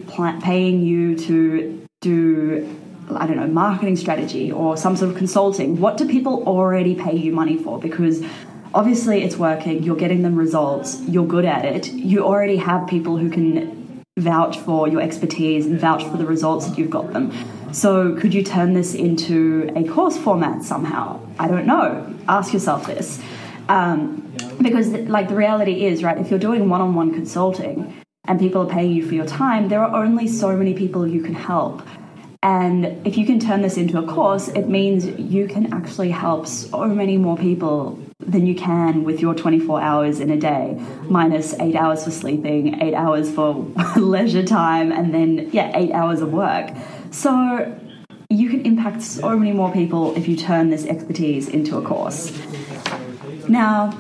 paying 0.42 0.82
you 0.82 1.16
to 1.18 1.87
do 2.00 2.80
I 3.17 3.26
don't 3.26 3.37
know, 3.37 3.47
marketing 3.47 3.97
strategy 3.97 4.50
or 4.50 4.76
some 4.76 4.97
sort 4.97 5.11
of 5.11 5.17
consulting, 5.17 5.81
what 5.81 5.97
do 5.97 6.07
people 6.09 6.45
already 6.47 6.95
pay 6.95 7.17
you 7.17 7.33
money 7.33 7.57
for? 7.57 7.79
Because 7.79 8.23
obviously 8.75 9.23
it's 9.23 9.37
working, 9.37 9.83
you're 9.83 9.97
getting 9.97 10.23
them 10.23 10.37
results, 10.37 11.00
you're 11.09 11.26
good 11.26 11.45
at 11.45 11.64
it, 11.64 11.93
you 11.93 12.25
already 12.25 12.57
have 12.57 12.87
people 12.87 13.17
who 13.17 13.31
can 13.31 14.05
vouch 14.19 14.59
for 14.59 14.88
your 14.88 15.00
expertise 15.00 15.67
and 15.67 15.79
vouch 15.79 16.05
for 16.05 16.17
the 16.17 16.26
results 16.26 16.67
that 16.67 16.79
you've 16.79 16.90
got 16.90 17.12
them. 17.12 17.33
So, 17.73 18.17
could 18.17 18.35
you 18.35 18.43
turn 18.43 18.75
this 18.75 18.95
into 18.95 19.71
a 19.76 19.85
course 19.85 20.19
format 20.19 20.62
somehow? 20.62 21.21
I 21.38 21.47
don't 21.47 21.67
know. 21.67 22.14
Ask 22.29 22.52
yourself 22.52 22.87
this. 22.87 23.21
Um, 23.69 24.35
because, 24.61 24.88
like, 24.88 25.29
the 25.29 25.37
reality 25.37 25.87
is, 25.87 26.02
right, 26.02 26.19
if 26.19 26.31
you're 26.31 26.40
doing 26.40 26.69
one 26.69 26.81
on 26.81 26.95
one 26.95 27.14
consulting 27.14 27.95
and 28.25 28.40
people 28.40 28.62
are 28.62 28.69
paying 28.69 28.93
you 28.93 29.07
for 29.07 29.14
your 29.14 29.26
time, 29.26 29.69
there 29.69 29.83
are 29.83 30.02
only 30.02 30.26
so 30.26 30.57
many 30.57 30.75
people 30.75 31.07
you 31.07 31.23
can 31.23 31.35
help. 31.35 31.83
And 32.42 33.06
if 33.06 33.18
you 33.18 33.26
can 33.26 33.38
turn 33.38 33.61
this 33.61 33.76
into 33.76 33.99
a 33.99 34.06
course, 34.06 34.49
it 34.49 34.66
means 34.66 35.06
you 35.06 35.47
can 35.47 35.75
actually 35.75 36.11
help 36.11 36.47
so 36.47 36.87
many 36.87 37.18
more 37.18 37.37
people 37.37 37.99
than 38.18 38.47
you 38.47 38.54
can 38.54 39.04
with 39.04 39.20
your 39.20 39.35
24 39.35 39.80
hours 39.80 40.20
in 40.20 40.30
a 40.30 40.38
day, 40.38 40.80
minus 41.02 41.52
eight 41.61 41.75
hours 41.75 42.04
for 42.04 42.11
sleeping, 42.11 42.80
eight 42.80 42.94
hours 42.94 43.30
for 43.30 43.54
leisure 43.97 44.44
time, 44.44 44.90
and 44.90 45.12
then, 45.12 45.50
yeah, 45.52 45.70
eight 45.75 45.92
hours 45.92 46.23
of 46.23 46.32
work. 46.32 46.70
So 47.11 47.78
you 48.30 48.49
can 48.49 48.64
impact 48.64 49.02
so 49.02 49.37
many 49.37 49.52
more 49.52 49.70
people 49.73 50.16
if 50.16 50.26
you 50.26 50.37
turn 50.37 50.70
this 50.70 50.87
expertise 50.87 51.49
into 51.49 51.76
a 51.76 51.82
course. 51.82 52.32
Now, 53.49 53.99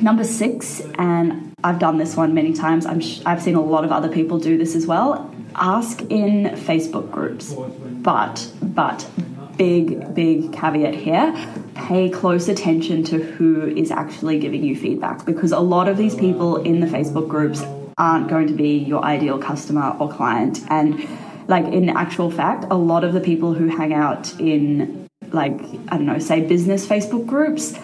number 0.00 0.24
six, 0.24 0.80
and 0.94 1.52
I've 1.62 1.78
done 1.78 1.98
this 1.98 2.16
one 2.16 2.32
many 2.32 2.54
times, 2.54 2.86
I'm 2.86 3.02
I've 3.26 3.42
seen 3.42 3.56
a 3.56 3.60
lot 3.60 3.84
of 3.84 3.92
other 3.92 4.08
people 4.08 4.38
do 4.38 4.56
this 4.56 4.74
as 4.74 4.86
well. 4.86 5.34
Ask 5.54 6.02
in 6.02 6.44
Facebook 6.56 7.10
groups, 7.10 7.54
but, 8.02 8.50
but, 8.62 9.08
big, 9.56 10.14
big 10.14 10.52
caveat 10.52 10.94
here 10.94 11.34
pay 11.74 12.08
close 12.08 12.48
attention 12.48 13.02
to 13.04 13.18
who 13.18 13.66
is 13.66 13.90
actually 13.90 14.38
giving 14.38 14.62
you 14.62 14.76
feedback 14.76 15.24
because 15.26 15.52
a 15.52 15.60
lot 15.60 15.88
of 15.88 15.96
these 15.96 16.14
people 16.14 16.56
in 16.56 16.80
the 16.80 16.86
Facebook 16.86 17.28
groups 17.28 17.62
aren't 17.98 18.28
going 18.28 18.46
to 18.46 18.54
be 18.54 18.78
your 18.78 19.04
ideal 19.04 19.38
customer 19.38 19.96
or 19.98 20.10
client. 20.10 20.60
And 20.68 21.06
like 21.48 21.64
in 21.66 21.88
actual 21.88 22.30
fact, 22.30 22.66
a 22.70 22.76
lot 22.76 23.04
of 23.04 23.12
the 23.12 23.20
people 23.20 23.52
who 23.52 23.68
hang 23.68 23.92
out 23.92 24.32
in 24.40 25.08
like 25.32 25.60
I 25.88 25.96
don't 25.96 26.06
know, 26.06 26.18
say 26.18 26.40
business 26.40 26.86
Facebook 26.86 27.26
groups, 27.26 27.78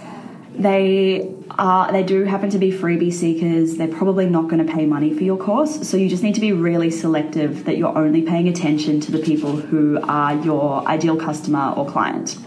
they 0.54 1.32
are 1.50 1.90
they 1.92 2.02
do 2.02 2.24
happen 2.24 2.50
to 2.50 2.58
be 2.58 2.70
freebie 2.70 3.12
seekers. 3.12 3.76
They're 3.76 3.88
probably 3.88 4.26
not 4.26 4.48
going 4.48 4.64
to 4.64 4.72
pay 4.72 4.86
money 4.86 5.12
for 5.12 5.22
your 5.22 5.36
course, 5.36 5.88
so 5.88 5.96
you 5.96 6.08
just 6.08 6.22
need 6.22 6.34
to 6.34 6.40
be 6.40 6.52
really 6.52 6.90
selective 6.90 7.64
that 7.64 7.76
you're 7.76 7.96
only 7.96 8.22
paying 8.22 8.48
attention 8.48 9.00
to 9.00 9.12
the 9.12 9.18
people 9.18 9.56
who 9.56 10.00
are 10.02 10.34
your 10.36 10.86
ideal 10.88 11.16
customer 11.16 11.72
or 11.76 11.86
client. 11.86 12.38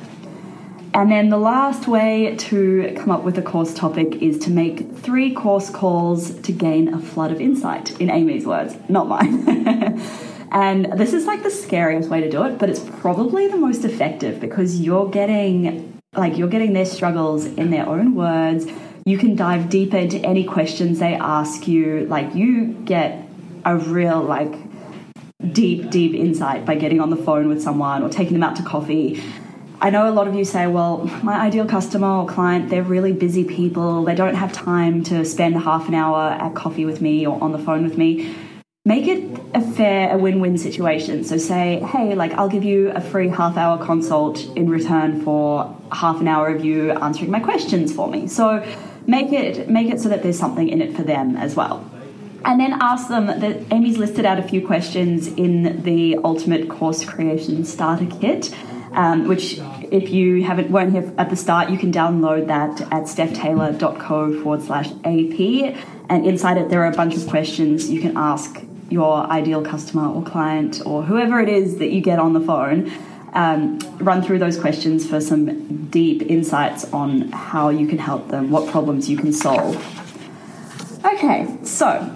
And 0.94 1.12
then 1.12 1.30
the 1.30 1.38
last 1.38 1.88
way 1.88 2.36
to 2.38 2.96
come 2.98 3.12
up 3.12 3.24
with 3.24 3.38
a 3.38 3.42
course 3.42 3.74
topic 3.74 4.16
is 4.22 4.40
to 4.40 4.50
make 4.50 4.98
three 4.98 5.34
course 5.34 5.70
calls 5.70 6.34
to 6.42 6.52
gain 6.52 6.94
a 6.94 7.00
flood 7.00 7.32
of 7.32 7.40
insight, 7.40 8.00
in 8.02 8.10
Amy's 8.10 8.46
words, 8.46 8.76
not 8.90 9.08
mine. 9.08 10.02
And 10.50 10.94
this 10.98 11.14
is 11.14 11.26
like 11.26 11.44
the 11.44 11.52
scariest 11.52 12.10
way 12.10 12.22
to 12.22 12.30
do 12.30 12.44
it, 12.44 12.58
but 12.58 12.70
it's 12.70 12.80
probably 12.80 13.48
the 13.48 13.58
most 13.58 13.84
effective 13.84 14.40
because 14.40 14.80
you're 14.80 15.10
getting 15.10 15.97
like 16.16 16.38
you're 16.38 16.48
getting 16.48 16.74
their 16.74 16.86
struggles 16.86 17.46
in 17.46 17.70
their 17.70 17.88
own 17.88 18.16
words. 18.16 18.66
You 19.06 19.18
can 19.18 19.36
dive 19.36 19.70
deeper 19.70 19.98
into 19.98 20.18
any 20.20 20.44
questions 20.44 21.00
they 21.00 21.16
ask 21.16 21.68
you. 21.68 22.06
Like 22.08 22.36
you 22.36 22.68
get 22.86 23.28
a 23.66 23.78
real 23.78 24.22
like 24.22 24.54
deep 25.52 25.90
deep 25.90 26.14
insight 26.14 26.66
by 26.66 26.76
getting 26.76 27.00
on 27.00 27.10
the 27.10 27.18
phone 27.18 27.48
with 27.48 27.62
someone 27.62 28.04
or 28.04 28.10
taking 28.10 28.34
them 28.34 28.44
out 28.44 28.56
to 28.56 28.64
coffee. 28.64 29.22
I 29.80 29.92
know 29.92 30.10
a 30.10 30.12
lot 30.12 30.28
of 30.28 30.34
you 30.34 30.44
say, 30.44 30.66
well, 30.66 31.04
my 31.22 31.40
ideal 31.40 31.68
customer 31.68 32.08
or 32.08 32.26
client, 32.26 32.70
they're 32.70 32.82
really 32.82 33.14
busy 33.14 33.44
people. 33.44 34.04
They 34.04 34.16
don't 34.16 34.34
have 34.34 34.52
time 34.52 35.04
to 35.04 35.24
spend 35.24 35.56
half 35.62 35.88
an 35.88 35.94
hour 35.94 36.32
at 36.32 36.56
coffee 36.56 36.86
with 36.86 37.00
me 37.00 37.28
or 37.28 37.42
on 37.44 37.52
the 37.52 37.60
phone 37.60 37.84
with 37.84 37.96
me 37.96 38.36
make 38.88 39.06
it 39.06 39.38
a 39.54 39.60
fair, 39.60 40.16
a 40.16 40.18
win 40.18 40.40
win 40.40 40.58
situation. 40.58 41.26
So 41.26 41.38
say, 41.38 41.82
hey, 41.92 42.16
like 42.16 42.32
I'll 42.36 42.48
give 42.48 42.64
you 42.64 42.90
a 42.92 43.02
free 43.02 43.28
half 43.28 43.58
hour 43.58 43.78
consult 43.86 44.46
in 44.56 44.70
return 44.70 45.22
for 45.24 45.78
half 45.92 46.22
an 46.22 46.28
hour 46.30 46.48
of 46.48 46.64
you 46.64 46.92
answering 46.92 47.30
my 47.30 47.42
questions 47.42 47.94
for 47.94 48.08
me. 48.08 48.28
So 48.28 48.66
make 49.06 49.34
it 49.34 49.70
make 49.70 49.90
it 49.92 50.00
so 50.00 50.08
that 50.08 50.24
there's 50.24 50.40
something 50.40 50.70
in 50.70 50.82
it 50.82 50.96
for 50.96 51.04
them 51.04 51.36
as 51.36 51.54
well. 51.54 51.84
And 52.46 52.62
then 52.62 52.78
ask 52.80 53.10
them 53.10 53.26
that 53.26 53.74
Amy's 53.74 53.98
listed 53.98 54.26
out 54.26 54.40
a 54.40 54.44
few 54.44 54.66
questions 54.66 55.28
in 55.28 55.84
the 55.84 56.18
Ultimate 56.24 56.70
Course 56.70 57.04
Creation 57.04 57.66
Starter 57.66 58.06
Kit. 58.06 58.56
Um, 58.94 59.28
which 59.28 59.60
if 59.92 60.10
you 60.10 60.44
haven't 60.44 60.72
weren't 60.72 60.92
here 60.92 61.14
at 61.20 61.30
the 61.30 61.36
start, 61.36 61.70
you 61.70 61.78
can 61.78 61.92
download 61.92 62.48
that 62.48 62.82
at 62.82 63.04
stephtaylor.co 63.04 64.42
forward 64.42 64.64
slash 64.64 64.90
AP. 65.04 65.76
And 66.10 66.26
inside 66.26 66.58
it, 66.58 66.70
there 66.70 66.82
are 66.84 66.92
a 66.92 66.96
bunch 66.96 67.16
of 67.16 67.28
questions 67.28 67.92
you 67.92 68.02
can 68.02 68.18
ask 68.18 68.67
your 68.90 69.26
ideal 69.28 69.64
customer 69.64 70.08
or 70.08 70.24
client 70.24 70.82
or 70.86 71.04
whoever 71.04 71.40
it 71.40 71.50
is 71.50 71.78
that 71.78 71.90
you 71.92 72.02
get 72.02 72.20
on 72.20 72.34
the 72.34 72.42
phone. 72.42 72.92
Um, 73.34 73.80
run 74.00 74.24
through 74.24 74.40
those 74.40 74.60
questions 74.60 75.08
for 75.08 75.22
some 75.22 75.88
deep 75.88 76.24
insights 76.24 76.92
on 76.94 77.30
how 77.32 77.70
you 77.70 77.88
can 77.88 77.98
help 77.98 78.30
them, 78.30 78.50
what 78.50 78.70
problems 78.70 79.10
you 79.10 79.18
can 79.18 79.32
solve. 79.34 79.76
Okay, 81.06 81.48
so 81.64 82.16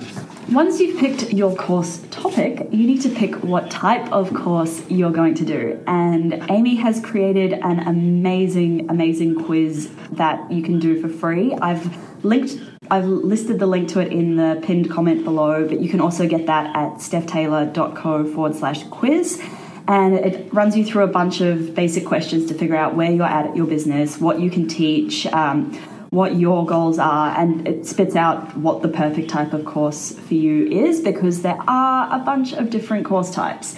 once 0.52 0.80
you've 0.80 1.00
picked 1.00 1.32
your 1.32 1.56
course 1.56 2.04
topic, 2.12 2.68
you 2.72 2.88
need 2.88 3.02
to 3.02 3.10
pick 3.10 3.36
what 3.44 3.70
type 3.70 4.12
of 4.12 4.34
course 4.34 4.82
you're 4.90 5.12
going 5.12 5.36
to 5.36 5.46
do. 5.46 5.82
And 5.88 6.44
Amy 6.50 6.76
has 6.76 7.00
created 7.00 7.54
an 7.54 7.80
amazing, 7.80 8.90
amazing 8.90 9.44
quiz 9.46 9.90
that 10.12 10.52
you 10.52 10.64
can 10.64 10.80
do 10.80 11.02
for 11.02 11.08
free. 11.08 11.54
I've 11.54 12.26
linked 12.26 12.58
I've 12.92 13.06
listed 13.06 13.58
the 13.58 13.68
link 13.68 13.88
to 13.92 14.02
it 14.02 14.12
in 14.12 14.36
the 14.36 14.60
pinned 14.62 14.92
comment 14.92 15.24
below, 15.24 15.66
but 15.66 15.80
you 15.80 15.88
can 15.88 16.02
also 16.02 16.28
get 16.28 16.48
that 16.48 16.76
at 16.76 16.96
stephtaylor.co 16.96 18.26
forward 18.34 18.54
slash 18.54 18.84
quiz. 18.90 19.42
And 19.88 20.14
it 20.16 20.54
runs 20.54 20.76
you 20.76 20.84
through 20.84 21.04
a 21.04 21.08
bunch 21.08 21.40
of 21.40 21.74
basic 21.74 22.06
questions 22.06 22.48
to 22.48 22.54
figure 22.54 22.76
out 22.76 22.96
where 22.96 23.10
you're 23.10 23.24
at 23.24 23.48
at 23.48 23.56
your 23.56 23.66
business, 23.66 24.20
what 24.20 24.42
you 24.42 24.52
can 24.52 24.68
teach, 24.68 25.26
um, 25.28 25.74
what 26.10 26.36
your 26.36 26.66
goals 26.66 27.00
are, 27.00 27.34
and 27.40 27.66
it 27.66 27.88
spits 27.88 28.18
out 28.18 28.58
what 28.58 28.82
the 28.82 28.90
perfect 28.90 29.30
type 29.30 29.54
of 29.54 29.64
course 29.64 30.12
for 30.12 30.34
you 30.34 30.68
is 30.68 31.00
because 31.00 31.44
there 31.44 31.60
are 31.70 32.14
a 32.14 32.20
bunch 32.20 32.52
of 32.52 32.70
different 32.70 33.06
course 33.06 33.34
types. 33.34 33.78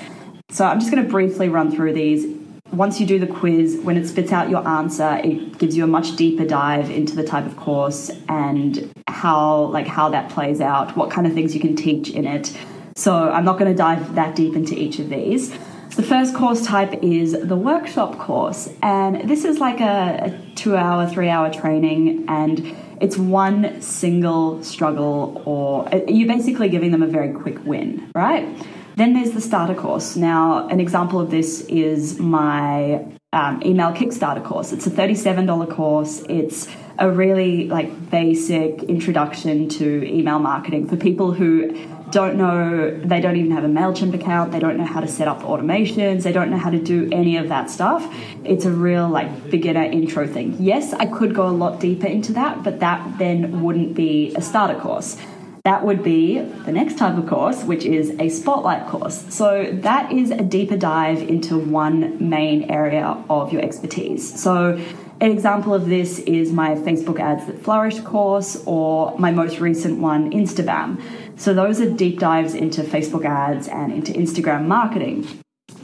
So 0.49 0.65
I'm 0.65 0.79
just 0.79 0.91
going 0.91 1.03
to 1.03 1.09
briefly 1.09 1.49
run 1.49 1.71
through 1.71 1.93
these 1.93 2.25
once 2.73 2.99
you 2.99 3.05
do 3.05 3.19
the 3.19 3.27
quiz, 3.27 3.79
when 3.83 3.97
it 3.97 4.07
spits 4.07 4.31
out 4.31 4.49
your 4.49 4.67
answer, 4.67 5.21
it 5.23 5.57
gives 5.59 5.77
you 5.77 5.83
a 5.83 5.87
much 5.87 6.15
deeper 6.15 6.45
dive 6.45 6.89
into 6.89 7.15
the 7.15 7.23
type 7.23 7.45
of 7.45 7.55
course 7.55 8.09
and 8.27 8.91
how 9.07 9.65
like 9.65 9.87
how 9.87 10.09
that 10.09 10.29
plays 10.29 10.59
out, 10.59 10.97
what 10.97 11.11
kind 11.11 11.27
of 11.27 11.33
things 11.33 11.53
you 11.53 11.61
can 11.61 11.75
teach 11.75 12.09
in 12.09 12.25
it. 12.25 12.55
So 12.95 13.29
I'm 13.29 13.45
not 13.45 13.57
going 13.59 13.71
to 13.71 13.77
dive 13.77 14.15
that 14.15 14.35
deep 14.35 14.55
into 14.55 14.77
each 14.77 14.99
of 14.99 15.09
these. 15.09 15.51
The 15.95 16.03
first 16.03 16.33
course 16.33 16.65
type 16.65 17.03
is 17.03 17.33
the 17.39 17.55
workshop 17.55 18.17
course, 18.17 18.67
and 18.81 19.29
this 19.29 19.45
is 19.45 19.59
like 19.59 19.79
a, 19.79 20.33
a 20.33 20.55
two 20.55 20.75
hour, 20.75 21.07
three 21.07 21.29
hour 21.29 21.53
training, 21.53 22.25
and 22.27 22.75
it's 22.99 23.15
one 23.15 23.79
single 23.79 24.63
struggle, 24.63 25.43
or 25.45 25.87
uh, 25.93 25.99
you're 26.07 26.27
basically 26.27 26.69
giving 26.69 26.89
them 26.91 27.03
a 27.03 27.07
very 27.07 27.31
quick 27.31 27.63
win, 27.63 28.09
right? 28.15 28.47
Then 28.95 29.13
there's 29.13 29.31
the 29.31 29.41
starter 29.41 29.73
course. 29.73 30.15
Now, 30.15 30.67
an 30.67 30.79
example 30.79 31.19
of 31.19 31.31
this 31.31 31.61
is 31.61 32.19
my 32.19 33.05
um, 33.31 33.61
email 33.65 33.91
Kickstarter 33.91 34.43
course. 34.43 34.71
It's 34.71 34.85
a 34.85 34.91
$37 34.91 35.69
course. 35.71 36.23
It's 36.29 36.67
a 36.99 37.09
really 37.09 37.67
like 37.67 38.11
basic 38.11 38.83
introduction 38.83 39.67
to 39.67 40.07
email 40.07 40.37
marketing 40.37 40.87
for 40.87 40.95
people 40.95 41.33
who 41.33 41.75
don't 42.11 42.35
know, 42.35 42.95
they 43.03 43.19
don't 43.19 43.35
even 43.37 43.49
have 43.49 43.63
a 43.63 43.67
MailChimp 43.67 44.13
account, 44.13 44.51
they 44.51 44.59
don't 44.59 44.77
know 44.77 44.85
how 44.85 44.99
to 44.99 45.07
set 45.07 45.27
up 45.27 45.41
automations, 45.41 46.21
they 46.21 46.31
don't 46.31 46.51
know 46.51 46.59
how 46.59 46.69
to 46.69 46.77
do 46.77 47.09
any 47.11 47.37
of 47.37 47.49
that 47.49 47.71
stuff. 47.71 48.07
It's 48.43 48.65
a 48.65 48.71
real 48.71 49.09
like 49.09 49.49
beginner 49.49 49.81
intro 49.81 50.27
thing. 50.27 50.55
Yes, 50.59 50.93
I 50.93 51.07
could 51.07 51.33
go 51.33 51.47
a 51.47 51.49
lot 51.49 51.79
deeper 51.79 52.05
into 52.05 52.33
that, 52.33 52.63
but 52.63 52.81
that 52.81 53.17
then 53.17 53.63
wouldn't 53.63 53.95
be 53.95 54.31
a 54.35 54.41
starter 54.43 54.79
course. 54.79 55.17
That 55.65 55.85
would 55.85 56.03
be 56.03 56.39
the 56.39 56.73
next 56.73 56.97
type 56.97 57.17
of 57.17 57.25
course, 57.25 57.63
which 57.63 57.85
is 57.85 58.09
a 58.19 58.27
spotlight 58.27 58.85
course. 58.87 59.23
So, 59.33 59.71
that 59.71 60.11
is 60.11 60.29
a 60.29 60.41
deeper 60.41 60.75
dive 60.75 61.21
into 61.21 61.57
one 61.57 62.17
main 62.29 62.69
area 62.69 63.23
of 63.29 63.53
your 63.53 63.61
expertise. 63.61 64.41
So, 64.41 64.77
an 65.21 65.31
example 65.31 65.73
of 65.73 65.87
this 65.87 66.19
is 66.19 66.51
my 66.51 66.71
Facebook 66.75 67.17
Ads 67.17 67.45
That 67.45 67.63
Flourish 67.63 68.01
course 68.01 68.61
or 68.65 69.17
my 69.17 69.31
most 69.31 69.61
recent 69.61 69.99
one, 69.99 70.31
Instabam. 70.31 71.01
So, 71.37 71.53
those 71.53 71.79
are 71.79 71.89
deep 71.89 72.19
dives 72.19 72.55
into 72.55 72.81
Facebook 72.81 73.23
ads 73.23 73.69
and 73.69 73.93
into 73.93 74.11
Instagram 74.11 74.65
marketing. 74.65 75.25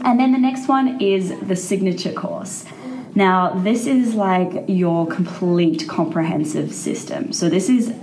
And 0.03 0.19
then 0.19 0.33
the 0.33 0.39
next 0.39 0.67
one 0.67 0.99
is 1.01 1.33
the 1.39 1.55
signature 1.55 2.11
course. 2.11 2.65
Now, 3.15 3.53
this 3.53 3.87
is 3.87 4.13
like 4.13 4.65
your 4.67 5.07
complete 5.07 5.87
comprehensive 5.87 6.73
system. 6.73 7.31
So, 7.31 7.47
this 7.47 7.69
is 7.69 7.93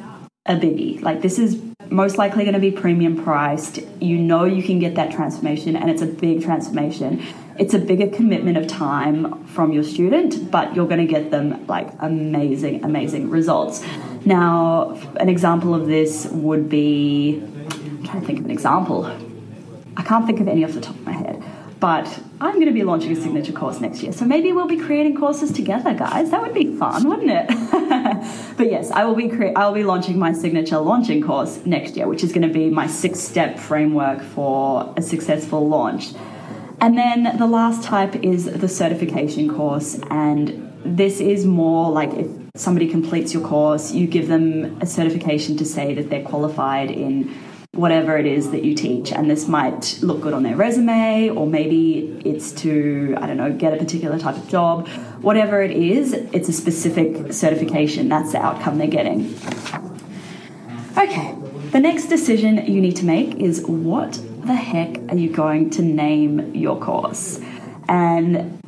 a 0.49 0.55
biggie. 0.55 1.01
Like, 1.03 1.23
this 1.23 1.39
is 1.39 1.61
most 1.91 2.19
likely 2.19 2.45
going 2.45 2.55
to 2.55 2.61
be 2.61 2.71
premium 2.71 3.23
priced. 3.23 3.81
You 4.01 4.19
know 4.19 4.45
you 4.45 4.63
can 4.63 4.79
get 4.79 4.95
that 4.97 5.13
transformation, 5.13 5.77
and 5.77 5.91
it's 5.91 6.03
a 6.03 6.07
big 6.07 6.43
transformation. 6.43 7.23
It's 7.59 7.75
a 7.75 7.79
bigger 7.79 8.09
commitment 8.09 8.59
of 8.59 8.67
time 8.67 9.45
from 9.47 9.73
your 9.73 9.85
student, 9.85 10.51
but 10.51 10.75
you're 10.75 10.87
going 10.87 11.07
to 11.07 11.11
get 11.11 11.31
them 11.31 11.67
like 11.67 11.89
amazing, 12.01 12.85
amazing 12.85 13.31
results. 13.31 13.85
Now, 14.25 15.01
an 15.19 15.29
example 15.29 15.75
of 15.75 15.87
this 15.87 16.27
would 16.27 16.69
be 16.69 17.43
I'm 17.43 18.03
trying 18.05 18.21
to 18.21 18.27
think 18.27 18.39
of 18.41 18.45
an 18.45 18.51
example. 18.51 19.07
I 19.97 20.03
can't 20.03 20.27
think 20.27 20.41
of 20.41 20.49
any 20.49 20.65
off 20.65 20.73
the 20.73 20.81
top 20.81 20.95
of 20.95 21.07
my 21.07 21.13
head. 21.13 21.36
But 21.79 22.07
I'm 22.41 22.55
going 22.55 22.67
to 22.67 22.73
be 22.73 22.85
launching 22.85 23.13
a 23.13 23.17
signature 23.17 23.53
course 23.53 23.81
next 23.81 24.03
year. 24.03 24.13
So 24.13 24.25
maybe 24.25 24.51
we'll 24.53 24.67
be 24.67 24.79
creating 24.79 25.17
courses 25.17 25.53
together, 25.53 25.93
guys. 25.93 26.31
That 26.31 26.41
would 26.41 26.55
be 26.55 26.75
fun, 26.77 27.07
wouldn't 27.07 27.31
it? 27.31 27.49
but 28.57 28.71
yes, 28.71 28.91
I 28.91 29.05
will 29.05 29.15
be 29.15 29.29
cre- 29.29 29.53
I 29.55 29.67
will 29.67 29.75
be 29.75 29.85
launching 29.85 30.19
my 30.19 30.33
signature 30.33 30.79
launching 30.79 31.23
course 31.23 31.61
next 31.67 31.97
year, 31.97 32.09
which 32.09 32.25
is 32.25 32.33
going 32.33 32.49
to 32.49 32.53
be 32.53 32.71
my 32.71 32.87
six-step 32.87 33.59
framework 33.59 34.23
for 34.23 34.93
a 34.97 35.03
successful 35.03 35.69
launch. 35.69 36.15
And 36.81 36.97
then 36.97 37.37
the 37.37 37.47
last 37.47 37.83
type 37.83 38.17
is 38.17 38.45
the 38.47 38.69
certification 38.69 39.55
course, 39.55 39.99
and 40.11 40.73
this 40.85 41.21
is 41.21 41.45
more 41.47 41.91
like 41.91 42.13
if 42.15 42.29
somebody 42.55 42.89
completes 42.89 43.35
your 43.35 43.47
course, 43.47 43.93
you 43.93 44.07
give 44.07 44.29
them 44.29 44.79
a 44.81 44.87
certification 44.87 45.57
to 45.59 45.65
say 45.65 45.95
that 45.95 46.11
they're 46.11 46.25
qualified 46.25 46.91
in 46.91 47.35
whatever 47.77 48.17
it 48.17 48.27
is 48.27 48.51
that 48.51 48.65
you 48.65 48.75
teach. 48.75 49.13
And 49.13 49.31
this 49.31 49.47
might 49.47 49.99
look 50.03 50.23
good 50.23 50.33
on 50.33 50.43
their 50.43 50.57
resume, 50.57 51.31
or 51.31 51.47
maybe 51.47 52.21
it's 52.25 52.53
to, 52.63 53.15
I 53.19 53.27
don't 53.27 53.37
know, 53.37 53.53
get 53.53 53.75
a 53.75 53.77
particular 53.77 54.19
type 54.19 54.37
of 54.37 54.49
job. 54.49 54.89
Whatever 55.21 55.63
it 55.63 55.71
is, 55.71 56.13
it's 56.13 56.49
a 56.49 56.53
specific 56.53 57.33
certification. 57.33 58.09
That's 58.09 58.33
the 58.33 58.39
outcome 58.39 58.79
they're 58.79 58.87
getting. 58.87 59.35
Okay, 60.97 61.35
the 61.73 61.81
next 61.81 62.07
decision 62.07 62.65
you 62.67 62.81
need 62.81 62.97
to 62.97 63.05
make 63.05 63.35
is 63.35 63.63
what 63.67 64.21
the 64.45 64.55
heck 64.55 64.99
are 65.11 65.17
you 65.17 65.31
going 65.31 65.71
to 65.71 65.83
name 65.83 66.55
your 66.55 66.81
course? 66.81 67.41
And 67.89 68.61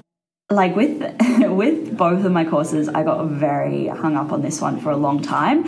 like 0.50 0.76
with 0.76 1.00
with 1.50 1.96
both 1.96 2.24
of 2.24 2.32
my 2.32 2.44
courses, 2.44 2.88
I 2.88 3.02
got 3.02 3.24
very 3.26 3.86
hung 3.86 4.16
up 4.16 4.32
on 4.32 4.42
this 4.42 4.60
one 4.60 4.80
for 4.80 4.90
a 4.90 4.96
long 4.96 5.22
time 5.22 5.64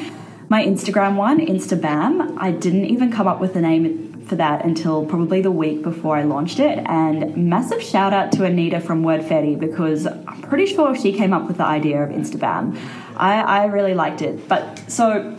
my 0.51 0.67
Instagram 0.67 1.15
one, 1.15 1.39
Instabam, 1.39 2.37
I 2.37 2.51
didn't 2.51 2.87
even 2.87 3.13
come 3.13 3.29
up 3.29 3.41
with 3.41 3.55
the 3.55 3.61
name 3.61 4.25
for 4.27 4.35
that 4.35 4.65
until 4.65 5.07
probably 5.07 5.41
the 5.41 5.51
week 5.53 5.81
before 5.81 6.17
I 6.17 6.25
launched 6.25 6.59
it. 6.59 6.81
And 6.87 7.49
massive 7.49 7.81
shout 7.81 8.13
out 8.13 8.33
to 8.33 8.45
Anita 8.45 8.81
from 8.81 9.05
Wordfetti 9.05 9.57
because 9.59 10.07
I'm 10.07 10.43
pretty 10.43 10.67
sure 10.67 10.97
she 10.97 11.13
came 11.13 11.33
up 11.33 11.47
with 11.47 11.59
the 11.59 11.65
idea 11.65 12.03
of 12.03 12.11
Instabam. 12.11 12.77
I, 13.17 13.41
I 13.43 13.65
really 13.67 13.95
liked 13.95 14.23
it. 14.23 14.49
But 14.49 14.91
so 14.91 15.37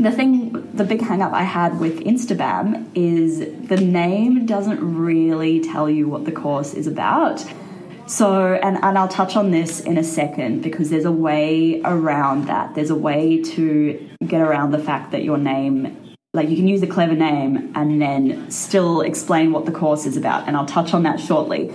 the 0.00 0.10
thing, 0.10 0.50
the 0.74 0.82
big 0.82 1.02
hang 1.02 1.22
up 1.22 1.32
I 1.32 1.44
had 1.44 1.78
with 1.78 2.00
Instabam 2.00 2.90
is 2.96 3.38
the 3.68 3.76
name 3.76 4.44
doesn't 4.44 4.80
really 4.80 5.60
tell 5.60 5.88
you 5.88 6.08
what 6.08 6.24
the 6.24 6.32
course 6.32 6.74
is 6.74 6.88
about. 6.88 7.44
So, 8.08 8.54
and, 8.54 8.82
and 8.82 8.96
I'll 8.96 9.06
touch 9.06 9.36
on 9.36 9.50
this 9.50 9.80
in 9.80 9.98
a 9.98 10.02
second 10.02 10.62
because 10.62 10.88
there's 10.88 11.04
a 11.04 11.12
way 11.12 11.82
around 11.84 12.46
that. 12.46 12.74
There's 12.74 12.88
a 12.88 12.94
way 12.94 13.42
to 13.42 14.10
get 14.26 14.40
around 14.40 14.70
the 14.70 14.78
fact 14.78 15.12
that 15.12 15.24
your 15.24 15.36
name, 15.36 16.14
like 16.32 16.48
you 16.48 16.56
can 16.56 16.66
use 16.66 16.82
a 16.82 16.86
clever 16.86 17.14
name 17.14 17.70
and 17.74 18.00
then 18.00 18.50
still 18.50 19.02
explain 19.02 19.52
what 19.52 19.66
the 19.66 19.72
course 19.72 20.06
is 20.06 20.16
about. 20.16 20.48
And 20.48 20.56
I'll 20.56 20.64
touch 20.64 20.94
on 20.94 21.02
that 21.02 21.20
shortly. 21.20 21.70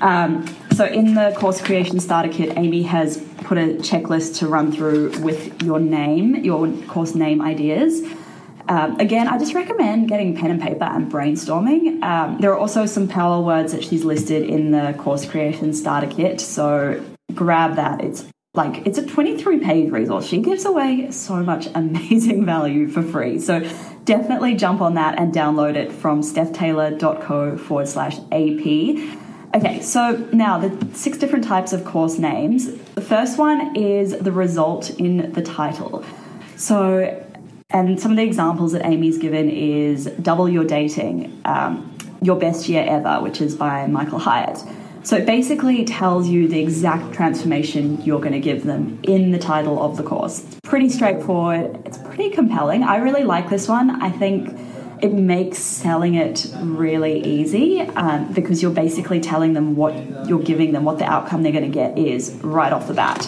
Um, 0.00 0.44
so, 0.74 0.86
in 0.86 1.14
the 1.14 1.32
course 1.38 1.62
creation 1.62 2.00
starter 2.00 2.32
kit, 2.32 2.56
Amy 2.56 2.82
has 2.82 3.18
put 3.44 3.56
a 3.56 3.74
checklist 3.76 4.38
to 4.38 4.48
run 4.48 4.72
through 4.72 5.20
with 5.20 5.62
your 5.62 5.78
name, 5.78 6.36
your 6.36 6.68
course 6.88 7.14
name 7.14 7.40
ideas. 7.40 8.02
Um, 8.70 9.00
again, 9.00 9.26
I 9.26 9.36
just 9.36 9.52
recommend 9.52 10.08
getting 10.08 10.36
pen 10.36 10.52
and 10.52 10.62
paper 10.62 10.84
and 10.84 11.10
brainstorming. 11.10 12.04
Um, 12.04 12.38
there 12.38 12.52
are 12.52 12.58
also 12.58 12.86
some 12.86 13.08
power 13.08 13.42
words 13.42 13.72
that 13.72 13.82
she's 13.82 14.04
listed 14.04 14.48
in 14.48 14.70
the 14.70 14.94
course 14.96 15.26
creation 15.28 15.74
starter 15.74 16.06
kit, 16.06 16.40
so 16.40 17.04
grab 17.34 17.74
that. 17.74 18.00
It's 18.00 18.24
like 18.54 18.86
it's 18.86 18.96
a 18.96 19.04
23 19.04 19.58
page 19.58 19.90
resource. 19.90 20.24
She 20.24 20.38
gives 20.38 20.64
away 20.64 21.10
so 21.10 21.42
much 21.42 21.66
amazing 21.74 22.46
value 22.46 22.86
for 22.86 23.02
free. 23.02 23.40
So 23.40 23.68
definitely 24.04 24.54
jump 24.54 24.80
on 24.80 24.94
that 24.94 25.18
and 25.18 25.34
download 25.34 25.74
it 25.74 25.90
from 25.90 26.22
stephtaylor.co 26.22 27.58
forward 27.58 27.88
slash 27.88 28.18
AP. 28.30 29.18
Okay, 29.52 29.80
so 29.82 30.28
now 30.32 30.58
the 30.58 30.94
six 30.94 31.18
different 31.18 31.44
types 31.44 31.72
of 31.72 31.84
course 31.84 32.18
names. 32.18 32.72
The 32.94 33.00
first 33.00 33.36
one 33.36 33.74
is 33.74 34.16
the 34.16 34.30
result 34.30 34.90
in 34.90 35.32
the 35.32 35.42
title. 35.42 36.04
So 36.54 37.26
and 37.72 38.00
some 38.00 38.10
of 38.10 38.16
the 38.16 38.24
examples 38.24 38.72
that 38.72 38.84
Amy's 38.84 39.18
given 39.18 39.48
is 39.48 40.06
Double 40.22 40.48
Your 40.48 40.64
Dating, 40.64 41.40
um, 41.44 41.96
Your 42.20 42.36
Best 42.36 42.68
Year 42.68 42.84
Ever, 42.88 43.20
which 43.20 43.40
is 43.40 43.54
by 43.54 43.86
Michael 43.86 44.18
Hyatt. 44.18 44.62
So 45.02 45.16
it 45.16 45.24
basically 45.24 45.84
tells 45.84 46.28
you 46.28 46.46
the 46.46 46.60
exact 46.60 47.14
transformation 47.14 48.02
you're 48.02 48.20
going 48.20 48.32
to 48.32 48.40
give 48.40 48.64
them 48.64 48.98
in 49.02 49.30
the 49.30 49.38
title 49.38 49.82
of 49.82 49.96
the 49.96 50.02
course. 50.02 50.44
It's 50.44 50.60
pretty 50.62 50.90
straightforward, 50.90 51.80
it's 51.86 51.96
pretty 51.98 52.30
compelling. 52.30 52.82
I 52.82 52.96
really 52.96 53.24
like 53.24 53.48
this 53.48 53.66
one. 53.66 54.02
I 54.02 54.10
think 54.10 54.50
it 55.00 55.14
makes 55.14 55.58
selling 55.58 56.16
it 56.16 56.46
really 56.60 57.24
easy 57.24 57.80
um, 57.80 58.32
because 58.34 58.60
you're 58.60 58.72
basically 58.72 59.20
telling 59.20 59.54
them 59.54 59.74
what 59.74 60.28
you're 60.28 60.42
giving 60.42 60.72
them, 60.72 60.84
what 60.84 60.98
the 60.98 61.06
outcome 61.06 61.42
they're 61.42 61.52
going 61.52 61.64
to 61.64 61.70
get 61.70 61.96
is 61.96 62.32
right 62.42 62.72
off 62.72 62.86
the 62.86 62.94
bat. 62.94 63.26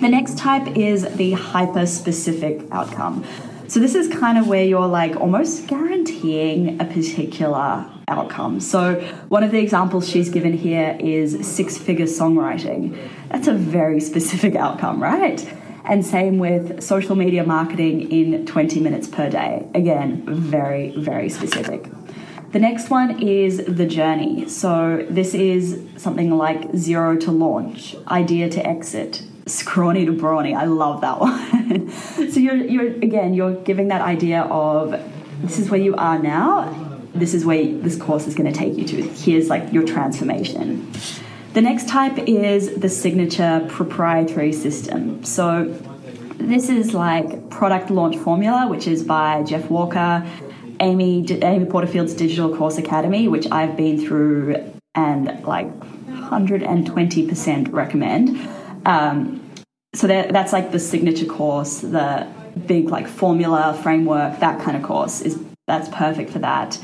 The 0.00 0.08
next 0.08 0.38
type 0.38 0.76
is 0.76 1.02
the 1.16 1.32
hyper 1.32 1.86
specific 1.86 2.62
outcome. 2.70 3.24
So 3.72 3.80
this 3.80 3.94
is 3.94 4.06
kind 4.06 4.36
of 4.36 4.48
where 4.48 4.62
you're 4.62 4.86
like 4.86 5.16
almost 5.16 5.66
guaranteeing 5.66 6.78
a 6.78 6.84
particular 6.84 7.86
outcome. 8.06 8.60
So 8.60 8.96
one 9.30 9.42
of 9.42 9.50
the 9.50 9.60
examples 9.60 10.06
she's 10.06 10.28
given 10.28 10.52
here 10.52 10.94
is 11.00 11.48
six 11.50 11.78
figure 11.78 12.04
songwriting. 12.04 12.98
That's 13.30 13.48
a 13.48 13.54
very 13.54 13.98
specific 14.10 14.56
outcome, 14.56 15.02
right? 15.02 15.42
And 15.86 16.04
same 16.04 16.38
with 16.38 16.82
social 16.82 17.16
media 17.16 17.44
marketing 17.44 18.12
in 18.12 18.44
20 18.44 18.78
minutes 18.78 19.08
per 19.08 19.30
day. 19.30 19.66
Again, 19.74 20.22
very, 20.26 20.90
very 20.94 21.30
specific. 21.30 21.88
The 22.50 22.58
next 22.58 22.90
one 22.90 23.22
is 23.22 23.64
the 23.64 23.86
journey. 23.86 24.50
So 24.50 25.06
this 25.08 25.32
is 25.32 25.80
something 25.96 26.36
like 26.36 26.76
zero 26.76 27.16
to 27.16 27.30
launch, 27.30 27.96
idea 28.06 28.50
to 28.50 28.66
exit, 28.66 29.22
scrawny 29.46 30.06
to 30.06 30.12
brawny. 30.12 30.54
I 30.54 30.64
love 30.64 31.00
that 31.00 31.20
one. 31.20 31.90
so 32.30 32.40
you're 32.40 32.56
you're 32.56 32.86
again 32.86 33.34
you're 33.34 33.54
giving 33.62 33.88
that 33.88 34.02
idea 34.02 34.42
of 34.42 34.90
this 35.42 35.58
is 35.58 35.70
where 35.70 35.80
you 35.80 35.94
are 35.96 36.18
now. 36.18 36.72
This 37.14 37.34
is 37.34 37.44
where 37.44 37.64
this 37.64 37.96
course 37.96 38.26
is 38.26 38.34
going 38.34 38.50
to 38.50 38.58
take 38.58 38.76
you 38.78 38.84
to. 38.86 39.02
Here's 39.02 39.48
like 39.48 39.72
your 39.72 39.84
transformation. 39.84 40.90
The 41.52 41.60
next 41.60 41.88
type 41.88 42.18
is 42.18 42.76
the 42.76 42.88
signature 42.88 43.66
proprietary 43.68 44.52
system. 44.52 45.22
So 45.24 45.64
this 46.38 46.70
is 46.70 46.94
like 46.94 47.50
product 47.50 47.90
launch 47.90 48.16
formula, 48.16 48.66
which 48.68 48.86
is 48.86 49.02
by 49.02 49.42
Jeff 49.42 49.68
Walker, 49.68 50.26
Amy 50.80 51.26
Amy 51.30 51.64
Porterfield's 51.66 52.14
Digital 52.14 52.56
Course 52.56 52.78
Academy, 52.78 53.28
which 53.28 53.46
I've 53.50 53.76
been 53.76 54.00
through 54.00 54.72
and 54.94 55.44
like 55.44 55.68
120% 55.78 57.72
recommend. 57.72 58.48
Um, 58.84 59.48
so 59.94 60.06
that, 60.06 60.32
that's 60.32 60.52
like 60.52 60.72
the 60.72 60.78
signature 60.78 61.26
course, 61.26 61.80
the 61.80 62.26
big 62.66 62.88
like 62.88 63.06
formula 63.06 63.78
framework, 63.82 64.40
that 64.40 64.60
kind 64.60 64.76
of 64.76 64.82
course 64.82 65.20
is 65.20 65.42
that's 65.66 65.88
perfect 65.90 66.30
for 66.30 66.40
that. 66.40 66.78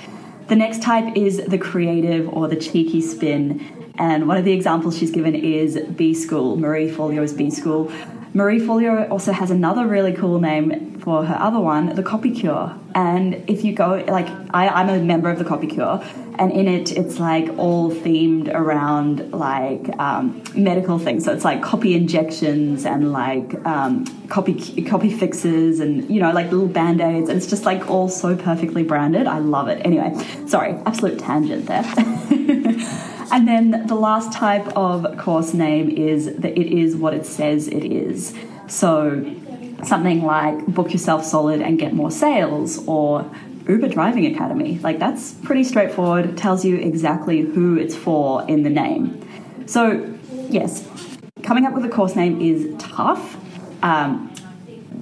The 0.49 0.57
next 0.57 0.83
type 0.83 1.17
is 1.17 1.45
the 1.45 1.59
creative 1.59 2.29
or 2.29 2.49
the 2.49 2.57
cheeky 2.57 3.01
spin. 3.03 3.93
And 3.99 4.29
one 4.29 4.37
of 4.37 4.45
the 4.45 4.53
examples 4.53 4.97
she's 4.97 5.11
given 5.11 5.35
is 5.35 5.79
B 5.97 6.15
School, 6.15 6.57
Marie 6.57 6.89
Forleo's 6.91 7.33
B 7.33 7.51
School. 7.51 7.93
Marie 8.35 8.61
Forleo 8.61 9.11
also 9.11 9.33
has 9.33 9.51
another 9.51 9.87
really 9.87 10.13
cool 10.13 10.41
name 10.41 11.01
for 11.01 11.25
her 11.25 11.37
other 11.41 11.61
one, 11.61 11.95
the 11.95 12.03
Copy 12.03 12.31
Cure. 12.31 12.75
And 12.95 13.49
if 13.49 13.65
you 13.65 13.73
go, 13.73 14.05
like, 14.09 14.29
I, 14.53 14.69
I'm 14.69 14.89
a 14.89 14.99
member 14.99 15.31
of 15.31 15.39
the 15.39 15.45
Copy 15.45 15.67
Cure, 15.67 16.03
and 16.39 16.53
in 16.53 16.69
it, 16.69 16.93
it's 16.93 17.19
like 17.19 17.49
all 17.59 17.91
themed 17.91 18.53
around 18.53 19.33
like 19.33 19.89
um, 19.99 20.43
medical 20.55 20.99
things. 20.99 21.25
So 21.25 21.33
it's 21.33 21.45
like 21.45 21.63
copy 21.63 21.95
injections 21.95 22.85
and 22.85 23.13
like 23.13 23.55
um, 23.67 24.05
copy 24.29 24.85
copy 24.85 25.11
fixes 25.11 25.81
and 25.81 26.09
you 26.09 26.21
know 26.21 26.33
like 26.33 26.51
little 26.51 26.69
band 26.69 27.01
aids, 27.01 27.29
and 27.29 27.37
it's 27.39 27.49
just 27.49 27.65
like 27.65 27.91
all 27.91 28.09
so 28.09 28.37
perfectly 28.37 28.83
branded. 28.83 29.27
I 29.27 29.39
love 29.39 29.69
it. 29.69 29.85
Anyway, 29.85 30.15
sorry, 30.47 30.75
absolute 30.87 31.19
tangent 31.19 31.67
there. 31.67 31.83
And 33.31 33.47
then 33.47 33.87
the 33.87 33.95
last 33.95 34.33
type 34.33 34.67
of 34.77 35.19
course 35.19 35.53
name 35.55 35.91
is 35.91 36.37
that 36.37 36.59
it 36.59 36.67
is 36.67 36.97
what 36.97 37.15
it 37.15 37.27
says 37.27 37.69
it 37.69 37.85
is. 37.85 38.35
So 38.69 39.35
something 39.85 40.23
like 40.25 40.67
book 40.67 40.93
yourself 40.93 41.25
solid 41.25 41.61
and 41.61 41.79
get 41.79 41.93
more 41.93 42.11
sales 42.11 42.87
or 42.87 43.31
Uber 43.69 43.89
Driving 43.89 44.27
Academy. 44.35 44.79
Like 44.79 44.99
that's 44.99 45.35
pretty 45.35 45.65
straightforward. 45.65 46.37
Tells 46.37 46.65
you 46.65 46.77
exactly 46.77 47.43
who 47.43 47.77
it's 47.77 47.95
for 47.95 48.49
in 48.49 48.63
the 48.63 48.71
name. 48.71 49.23
So, 49.67 50.19
yes, 50.49 50.89
coming 51.43 51.67
up 51.67 51.75
with 51.75 51.85
a 51.85 51.89
course 51.91 52.17
name 52.17 52.41
is 52.41 52.75
tough. 52.79 53.37
Um, 53.83 54.33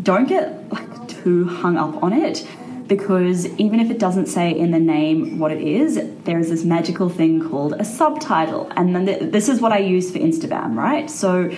don't 0.02 0.28
get 0.28 0.70
like 0.72 1.08
too 1.08 1.46
hung 1.46 1.76
up 1.76 2.02
on 2.02 2.12
it 2.12 2.46
because 2.88 3.46
even 3.58 3.80
if 3.80 3.90
it 3.90 3.98
doesn't 3.98 4.26
say 4.26 4.50
in 4.50 4.70
the 4.70 4.78
name 4.78 5.38
what 5.38 5.52
it 5.52 5.60
is, 5.60 6.00
there 6.24 6.38
is 6.38 6.50
this 6.50 6.64
magical 6.64 7.08
thing 7.08 7.48
called 7.48 7.74
a 7.74 7.84
subtitle. 7.84 8.70
And 8.76 8.94
then 8.94 9.06
th- 9.06 9.32
this 9.32 9.48
is 9.48 9.60
what 9.60 9.72
I 9.72 9.78
use 9.78 10.10
for 10.10 10.18
Instabam, 10.18 10.76
right? 10.76 11.10
So, 11.10 11.50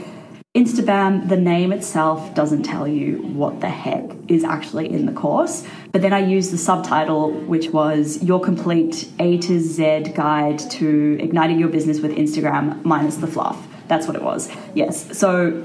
Instabam, 0.57 1.29
the 1.29 1.37
name 1.37 1.73
itself 1.73 2.35
doesn't 2.35 2.63
tell 2.63 2.89
you 2.89 3.19
what 3.19 3.61
the 3.61 3.69
heck 3.69 4.11
is 4.29 4.45
actually 4.45 4.91
in 4.91 5.07
the 5.07 5.13
course, 5.13 5.65
but 5.93 6.03
then 6.03 6.13
I 6.13 6.21
use 6.21 6.51
the 6.51 6.59
subtitle, 6.59 7.31
which 7.31 7.69
was 7.69 8.23
Your 8.23 8.41
Complete 8.41 9.09
A 9.19 9.39
to 9.39 9.61
Z 9.61 10.13
Guide 10.15 10.59
to 10.71 11.19
Igniting 11.21 11.61
Your 11.61 11.69
Business 11.69 12.01
with 12.01 12.13
Instagram 12.13 12.83
minus 12.85 13.17
the 13.17 13.27
fluff. 13.27 13.69
That's 13.89 14.07
what 14.07 14.17
it 14.17 14.23
was. 14.23 14.51
Yes. 14.75 15.17
So, 15.17 15.65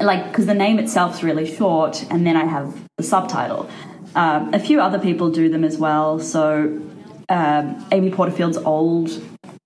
like, 0.00 0.26
because 0.28 0.46
the 0.46 0.54
name 0.54 0.78
itself's 0.78 1.22
really 1.22 1.52
short, 1.52 2.04
and 2.10 2.26
then 2.26 2.36
I 2.36 2.44
have 2.44 2.78
the 2.96 3.02
subtitle. 3.02 3.68
Um, 4.14 4.52
a 4.52 4.58
few 4.58 4.80
other 4.80 4.98
people 4.98 5.30
do 5.30 5.48
them 5.48 5.64
as 5.64 5.78
well. 5.78 6.18
So 6.18 6.80
um, 7.28 7.86
Amy 7.92 8.10
Porterfield's 8.10 8.58
old 8.58 9.10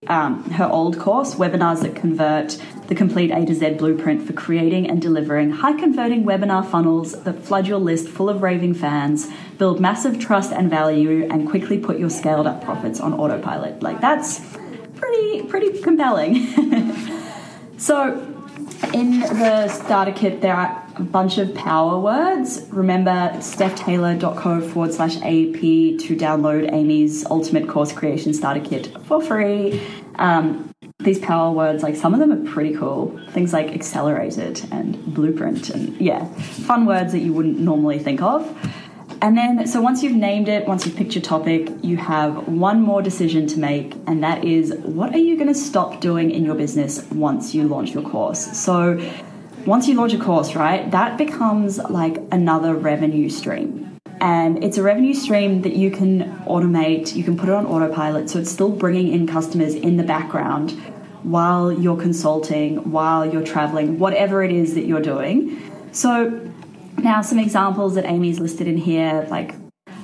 um, 0.07 0.51
her 0.51 0.67
old 0.67 0.99
course, 0.99 1.37
Webinars 1.37 1.83
That 1.83 1.97
Convert, 1.97 2.61
the 2.89 2.95
complete 2.95 3.31
A 3.31 3.45
to 3.47 3.55
Z 3.55 3.75
blueprint 3.75 4.27
for 4.27 4.33
creating 4.35 4.89
and 4.91 5.01
delivering 5.01 5.51
high 5.51 5.73
converting 5.73 6.25
webinar 6.25 6.69
funnels 6.69 7.23
that 7.23 7.43
flood 7.43 7.67
your 7.67 7.79
list 7.79 8.09
full 8.09 8.29
of 8.29 8.43
raving 8.43 8.75
fans, 8.75 9.31
build 9.59 9.81
massive 9.81 10.19
trust 10.19 10.53
and 10.53 10.69
value, 10.69 11.27
and 11.31 11.49
quickly 11.49 11.79
put 11.79 11.99
your 11.99 12.11
scaled 12.11 12.47
up 12.47 12.63
profits 12.63 13.01
on 13.01 13.15
autopilot. 13.15 13.83
Like 13.83 14.01
that's 14.01 14.41
pretty 14.97 15.43
pretty 15.45 15.81
compelling. 15.81 16.47
so 17.79 18.13
in 18.93 19.21
the 19.21 19.69
starter 19.69 20.13
kit 20.13 20.41
there 20.43 20.55
are 20.55 20.84
a 20.97 21.03
bunch 21.03 21.39
of 21.39 21.55
power 21.55 21.99
words. 21.99 22.67
Remember 22.71 23.31
stephtaylor.co 23.39 24.61
forward 24.61 24.93
slash 24.93 25.17
AP 25.17 25.61
to 25.61 26.17
download 26.17 26.73
Amy's 26.73 27.27
ultimate 27.27 27.69
course 27.69 27.93
creation 27.93 28.33
starter 28.33 28.61
kit 28.61 28.97
for 29.05 29.23
free. 29.23 29.81
Um, 30.17 30.71
these 31.01 31.19
power 31.19 31.53
words, 31.53 31.83
like 31.83 31.97
some 31.97 32.15
of 32.15 32.21
them 32.21 32.33
are 32.33 32.51
pretty 32.53 32.75
cool. 32.77 33.21
Things 33.31 33.53
like 33.53 33.69
accelerated 33.69 34.67
and 34.71 35.05
blueprint, 35.13 35.71
and 35.71 36.01
yeah, 36.01 36.25
fun 36.35 36.87
words 36.87 37.13
that 37.13 37.21
you 37.21 37.33
wouldn't 37.33 37.59
normally 37.59 37.99
think 37.99 38.23
of. 38.23 38.47
And 39.21 39.39
then, 39.39 39.67
so 39.67 39.81
once 39.81 40.03
you've 40.03 40.17
named 40.17 40.49
it, 40.49 40.67
once 40.67 40.85
you've 40.85 40.97
picked 40.97 41.15
your 41.15 41.23
topic, 41.23 41.71
you 41.83 41.97
have 41.97 42.47
one 42.47 42.83
more 42.83 43.01
decision 43.01 43.47
to 43.49 43.59
make, 43.59 43.95
and 44.07 44.23
that 44.23 44.45
is 44.45 44.75
what 44.83 45.15
are 45.15 45.19
you 45.19 45.37
going 45.37 45.49
to 45.49 45.55
stop 45.55 46.01
doing 46.01 46.31
in 46.31 46.45
your 46.45 46.55
business 46.55 47.03
once 47.11 47.55
you 47.55 47.67
launch 47.67 47.95
your 47.95 48.03
course? 48.03 48.57
So, 48.57 48.99
once 49.67 49.89
you 49.89 49.95
launch 49.95 50.13
a 50.13 50.19
course, 50.19 50.55
right, 50.55 50.91
that 50.91 51.17
becomes 51.17 51.79
like 51.79 52.19
another 52.31 52.75
revenue 52.75 53.29
stream. 53.29 53.99
And 54.21 54.63
it's 54.63 54.79
a 54.79 54.83
revenue 54.83 55.15
stream 55.15 55.63
that 55.63 55.75
you 55.75 55.91
can 55.91 56.39
automate, 56.47 57.15
you 57.15 57.25
can 57.25 57.37
put 57.37 57.49
it 57.49 57.55
on 57.55 57.67
autopilot, 57.67 58.31
so 58.31 58.39
it's 58.39 58.51
still 58.51 58.71
bringing 58.71 59.13
in 59.13 59.27
customers 59.27 59.75
in 59.75 59.97
the 59.97 60.03
background 60.03 60.71
while 61.23 61.73
you're 61.73 61.97
consulting, 61.97 62.91
while 62.91 63.25
you're 63.31 63.45
traveling, 63.45 63.99
whatever 63.99 64.43
it 64.43 64.53
is 64.53 64.75
that 64.75 64.87
you're 64.87 65.03
doing. 65.03 65.61
So, 65.93 66.51
now 66.99 67.23
some 67.23 67.39
examples 67.39 67.97
that 67.97 68.05
Amy's 68.05 68.39
listed 68.39 68.69
in 68.69 68.77
here, 68.77 69.27
like 69.31 69.55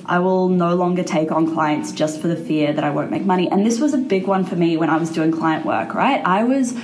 I 0.06 0.18
will 0.18 0.48
no 0.48 0.74
longer 0.74 1.04
take 1.04 1.30
on 1.30 1.52
clients 1.54 1.92
just 1.92 2.20
for 2.20 2.28
the 2.28 2.36
fear 2.36 2.72
that 2.72 2.82
I 2.82 2.90
won't 2.90 3.10
make 3.10 3.24
money. 3.24 3.48
And 3.48 3.64
this 3.64 3.78
was 3.78 3.94
a 3.94 3.98
big 3.98 4.26
one 4.26 4.44
for 4.44 4.56
me 4.56 4.76
when 4.76 4.90
I 4.90 4.96
was 4.96 5.10
doing 5.10 5.30
client 5.30 5.64
work, 5.64 5.94
right? 5.94 6.20
I 6.26 6.44
was 6.44 6.74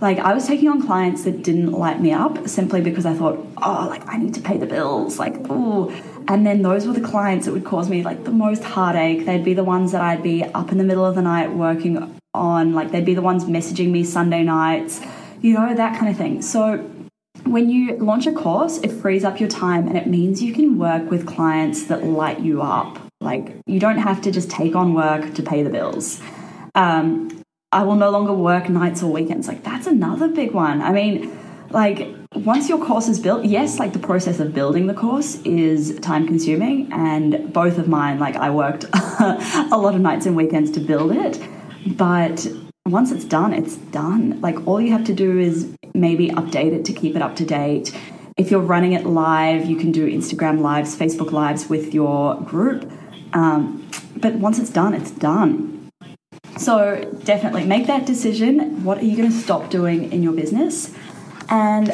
like 0.00 0.18
I 0.18 0.32
was 0.32 0.46
taking 0.46 0.68
on 0.68 0.84
clients 0.84 1.24
that 1.24 1.42
didn't 1.42 1.72
light 1.72 2.00
me 2.00 2.12
up 2.12 2.48
simply 2.48 2.80
because 2.80 3.04
I 3.04 3.14
thought, 3.14 3.44
oh, 3.62 3.86
like 3.90 4.06
I 4.06 4.16
need 4.16 4.34
to 4.34 4.40
pay 4.40 4.56
the 4.56 4.66
bills, 4.66 5.18
like 5.18 5.34
ooh. 5.50 5.90
And 6.28 6.46
then 6.46 6.62
those 6.62 6.86
were 6.86 6.92
the 6.92 7.00
clients 7.00 7.46
that 7.46 7.52
would 7.52 7.64
cause 7.64 7.88
me 7.88 8.02
like 8.02 8.24
the 8.24 8.30
most 8.30 8.62
heartache. 8.62 9.26
They'd 9.26 9.44
be 9.44 9.54
the 9.54 9.64
ones 9.64 9.92
that 9.92 10.02
I'd 10.02 10.22
be 10.22 10.44
up 10.44 10.70
in 10.70 10.78
the 10.78 10.84
middle 10.84 11.04
of 11.04 11.14
the 11.14 11.22
night 11.22 11.52
working 11.52 12.20
on, 12.34 12.74
like 12.74 12.92
they'd 12.92 13.04
be 13.04 13.14
the 13.14 13.22
ones 13.22 13.44
messaging 13.46 13.90
me 13.90 14.04
Sunday 14.04 14.42
nights, 14.42 15.00
you 15.40 15.54
know, 15.54 15.74
that 15.74 15.98
kind 15.98 16.10
of 16.10 16.16
thing. 16.16 16.42
So 16.42 16.78
when 17.44 17.70
you 17.70 17.96
launch 17.96 18.26
a 18.26 18.32
course, 18.32 18.78
it 18.78 18.92
frees 18.92 19.24
up 19.24 19.40
your 19.40 19.48
time 19.48 19.88
and 19.88 19.96
it 19.96 20.06
means 20.06 20.42
you 20.42 20.52
can 20.52 20.78
work 20.78 21.10
with 21.10 21.26
clients 21.26 21.84
that 21.84 22.04
light 22.04 22.40
you 22.40 22.62
up. 22.62 22.98
Like 23.20 23.56
you 23.66 23.80
don't 23.80 23.98
have 23.98 24.20
to 24.22 24.30
just 24.30 24.50
take 24.50 24.76
on 24.76 24.94
work 24.94 25.34
to 25.34 25.42
pay 25.42 25.62
the 25.62 25.70
bills. 25.70 26.20
Um, 26.74 27.37
I 27.70 27.82
will 27.82 27.96
no 27.96 28.10
longer 28.10 28.32
work 28.32 28.68
nights 28.70 29.02
or 29.02 29.12
weekends. 29.12 29.46
Like 29.46 29.62
that's 29.62 29.86
another 29.86 30.28
big 30.28 30.52
one. 30.52 30.80
I 30.80 30.90
mean, 30.92 31.38
like 31.70 32.08
once 32.34 32.68
your 32.68 32.82
course 32.82 33.08
is 33.08 33.20
built, 33.20 33.44
yes, 33.44 33.78
like 33.78 33.92
the 33.92 33.98
process 33.98 34.40
of 34.40 34.54
building 34.54 34.86
the 34.86 34.94
course 34.94 35.40
is 35.42 35.98
time 36.00 36.26
consuming. 36.26 36.90
And 36.92 37.52
both 37.52 37.76
of 37.76 37.86
mine, 37.86 38.18
like 38.18 38.36
I 38.36 38.48
worked 38.48 38.84
a 38.94 39.76
lot 39.76 39.94
of 39.94 40.00
nights 40.00 40.24
and 40.24 40.34
weekends 40.34 40.70
to 40.72 40.80
build 40.80 41.12
it. 41.12 41.46
But 41.86 42.46
once 42.86 43.12
it's 43.12 43.26
done, 43.26 43.52
it's 43.52 43.76
done. 43.76 44.40
Like 44.40 44.66
all 44.66 44.80
you 44.80 44.92
have 44.92 45.04
to 45.04 45.14
do 45.14 45.38
is 45.38 45.74
maybe 45.92 46.28
update 46.30 46.72
it 46.72 46.86
to 46.86 46.94
keep 46.94 47.16
it 47.16 47.22
up 47.22 47.36
to 47.36 47.44
date. 47.44 47.94
If 48.38 48.50
you're 48.50 48.60
running 48.60 48.92
it 48.92 49.04
live, 49.04 49.66
you 49.66 49.76
can 49.76 49.92
do 49.92 50.10
Instagram 50.10 50.60
lives, 50.60 50.96
Facebook 50.96 51.32
lives 51.32 51.68
with 51.68 51.92
your 51.92 52.40
group. 52.40 52.90
Um, 53.34 53.90
but 54.16 54.36
once 54.36 54.58
it's 54.58 54.70
done, 54.70 54.94
it's 54.94 55.10
done. 55.10 55.77
So 56.58 57.00
definitely 57.24 57.64
make 57.64 57.86
that 57.86 58.04
decision. 58.04 58.84
What 58.84 58.98
are 58.98 59.04
you 59.04 59.16
going 59.16 59.30
to 59.30 59.36
stop 59.36 59.70
doing 59.70 60.12
in 60.12 60.22
your 60.22 60.32
business? 60.32 60.92
And 61.48 61.90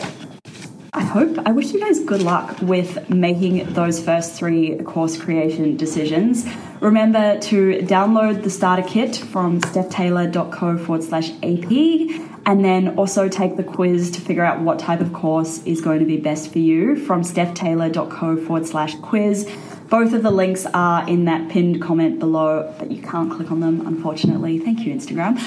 I 0.95 1.03
hope, 1.03 1.39
I 1.45 1.53
wish 1.53 1.73
you 1.73 1.81
guys 1.81 2.01
good 2.01 2.23
luck 2.23 2.61
with 2.63 3.11
making 3.11 3.73
those 3.75 4.03
first 4.03 4.35
three 4.35 4.79
course 4.79 5.21
creation 5.21 5.77
decisions. 5.77 6.47
Remember 6.81 7.39
to 7.41 7.81
download 7.83 8.43
the 8.43 8.51
starter 8.51 8.87
kit 8.87 9.17
from 9.17 9.61
stephtaylor.co 9.61 10.79
forward 10.79 11.03
slash 11.03 11.31
AP 11.43 12.33
and 12.47 12.65
then 12.65 12.97
also 12.97 13.29
take 13.29 13.57
the 13.57 13.65
quiz 13.65 14.11
to 14.13 14.21
figure 14.21 14.45
out 14.45 14.61
what 14.61 14.79
type 14.79 15.01
of 15.01 15.13
course 15.13 15.63
is 15.65 15.81
going 15.81 15.99
to 15.99 16.07
be 16.07 16.17
best 16.17 16.53
for 16.53 16.59
you 16.59 16.97
from 16.97 17.23
stephtaylor.co 17.23 18.37
forward 18.37 18.67
slash 18.67 18.95
quiz. 18.97 19.51
Both 19.95 20.13
of 20.13 20.25
the 20.25 20.33
links 20.33 20.67
are 20.75 21.09
in 21.09 21.27
that 21.27 21.49
pinned 21.51 21.81
comment 21.81 22.19
below, 22.19 22.75
but 22.81 22.91
you 22.91 23.01
can't 23.01 23.31
click 23.31 23.53
on 23.53 23.61
them, 23.61 23.87
unfortunately. 23.87 24.59
Thank 24.59 24.81
you, 24.81 24.93
Instagram. 24.93 25.39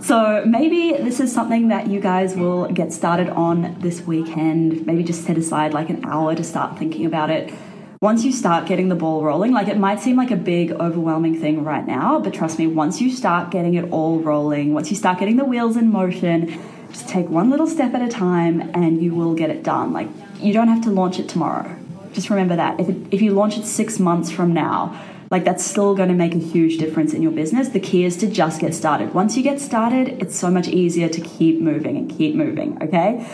so 0.02 0.42
maybe 0.46 0.92
this 0.92 1.20
is 1.20 1.30
something 1.30 1.68
that 1.68 1.88
you 1.88 2.00
guys 2.00 2.34
will 2.36 2.72
get 2.72 2.90
started 2.94 3.28
on 3.28 3.76
this 3.80 4.00
weekend. 4.06 4.86
Maybe 4.86 5.04
just 5.04 5.24
set 5.24 5.36
aside 5.36 5.74
like 5.74 5.90
an 5.90 6.06
hour 6.06 6.34
to 6.34 6.42
start 6.42 6.78
thinking 6.78 7.04
about 7.04 7.28
it. 7.28 7.52
Once 8.00 8.24
you 8.24 8.32
start 8.32 8.66
getting 8.66 8.88
the 8.88 8.94
ball 8.94 9.22
rolling, 9.22 9.52
like 9.52 9.68
it 9.68 9.76
might 9.76 10.00
seem 10.00 10.16
like 10.16 10.30
a 10.30 10.36
big, 10.36 10.72
overwhelming 10.72 11.38
thing 11.38 11.62
right 11.62 11.86
now, 11.86 12.18
but 12.18 12.32
trust 12.32 12.58
me, 12.58 12.66
once 12.66 12.98
you 12.98 13.10
start 13.10 13.50
getting 13.50 13.74
it 13.74 13.92
all 13.92 14.20
rolling, 14.20 14.72
once 14.72 14.88
you 14.90 14.96
start 14.96 15.18
getting 15.18 15.36
the 15.36 15.44
wheels 15.44 15.76
in 15.76 15.92
motion, 15.92 16.58
just 16.88 17.10
take 17.10 17.28
one 17.28 17.50
little 17.50 17.66
step 17.66 17.92
at 17.92 18.00
a 18.00 18.08
time 18.08 18.70
and 18.72 19.02
you 19.02 19.14
will 19.14 19.34
get 19.34 19.50
it 19.50 19.62
done. 19.62 19.92
Like, 19.92 20.08
you 20.38 20.54
don't 20.54 20.68
have 20.68 20.82
to 20.84 20.90
launch 20.90 21.18
it 21.18 21.28
tomorrow 21.28 21.76
just 22.12 22.30
remember 22.30 22.56
that. 22.56 22.80
If, 22.80 22.88
it, 22.88 22.96
if 23.10 23.22
you 23.22 23.32
launch 23.32 23.56
it 23.56 23.64
six 23.64 23.98
months 23.98 24.30
from 24.30 24.52
now, 24.52 25.00
like 25.30 25.44
that's 25.44 25.64
still 25.64 25.94
going 25.94 26.08
to 26.08 26.14
make 26.14 26.34
a 26.34 26.38
huge 26.38 26.78
difference 26.78 27.14
in 27.14 27.22
your 27.22 27.30
business. 27.30 27.68
The 27.68 27.80
key 27.80 28.04
is 28.04 28.16
to 28.18 28.26
just 28.26 28.60
get 28.60 28.74
started. 28.74 29.14
Once 29.14 29.36
you 29.36 29.42
get 29.42 29.60
started, 29.60 30.20
it's 30.20 30.36
so 30.36 30.50
much 30.50 30.66
easier 30.66 31.08
to 31.08 31.20
keep 31.20 31.60
moving 31.60 31.96
and 31.96 32.10
keep 32.10 32.34
moving, 32.34 32.82
okay? 32.82 33.26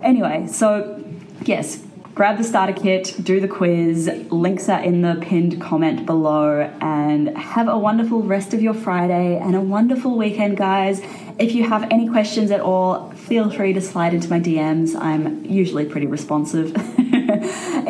Anyway, 0.00 0.46
so 0.46 1.04
yes, 1.44 1.84
grab 2.14 2.38
the 2.38 2.44
starter 2.44 2.72
kit, 2.72 3.16
do 3.22 3.40
the 3.40 3.48
quiz. 3.48 4.08
Links 4.30 4.68
are 4.68 4.80
in 4.80 5.02
the 5.02 5.18
pinned 5.20 5.60
comment 5.60 6.06
below, 6.06 6.60
and 6.80 7.36
have 7.36 7.66
a 7.66 7.76
wonderful 7.76 8.22
rest 8.22 8.54
of 8.54 8.62
your 8.62 8.74
Friday 8.74 9.36
and 9.36 9.56
a 9.56 9.60
wonderful 9.60 10.16
weekend, 10.16 10.56
guys. 10.56 11.00
If 11.38 11.54
you 11.54 11.68
have 11.68 11.90
any 11.90 12.08
questions 12.08 12.50
at 12.50 12.60
all, 12.60 13.10
feel 13.12 13.50
free 13.50 13.72
to 13.72 13.80
slide 13.80 14.14
into 14.14 14.28
my 14.28 14.38
DMs. 14.38 14.94
I'm 14.94 15.44
usually 15.44 15.84
pretty 15.84 16.06
responsive. 16.06 16.76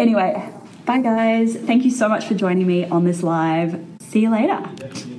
anyway, 0.01 0.51
bye 0.87 1.01
guys. 1.01 1.57
Thank 1.57 1.85
you 1.85 1.91
so 1.91 2.09
much 2.09 2.25
for 2.25 2.35
joining 2.35 2.67
me 2.67 2.87
on 2.87 3.05
this 3.05 3.23
live. 3.23 3.79
See 4.01 4.21
you 4.21 4.31
later. 4.31 5.10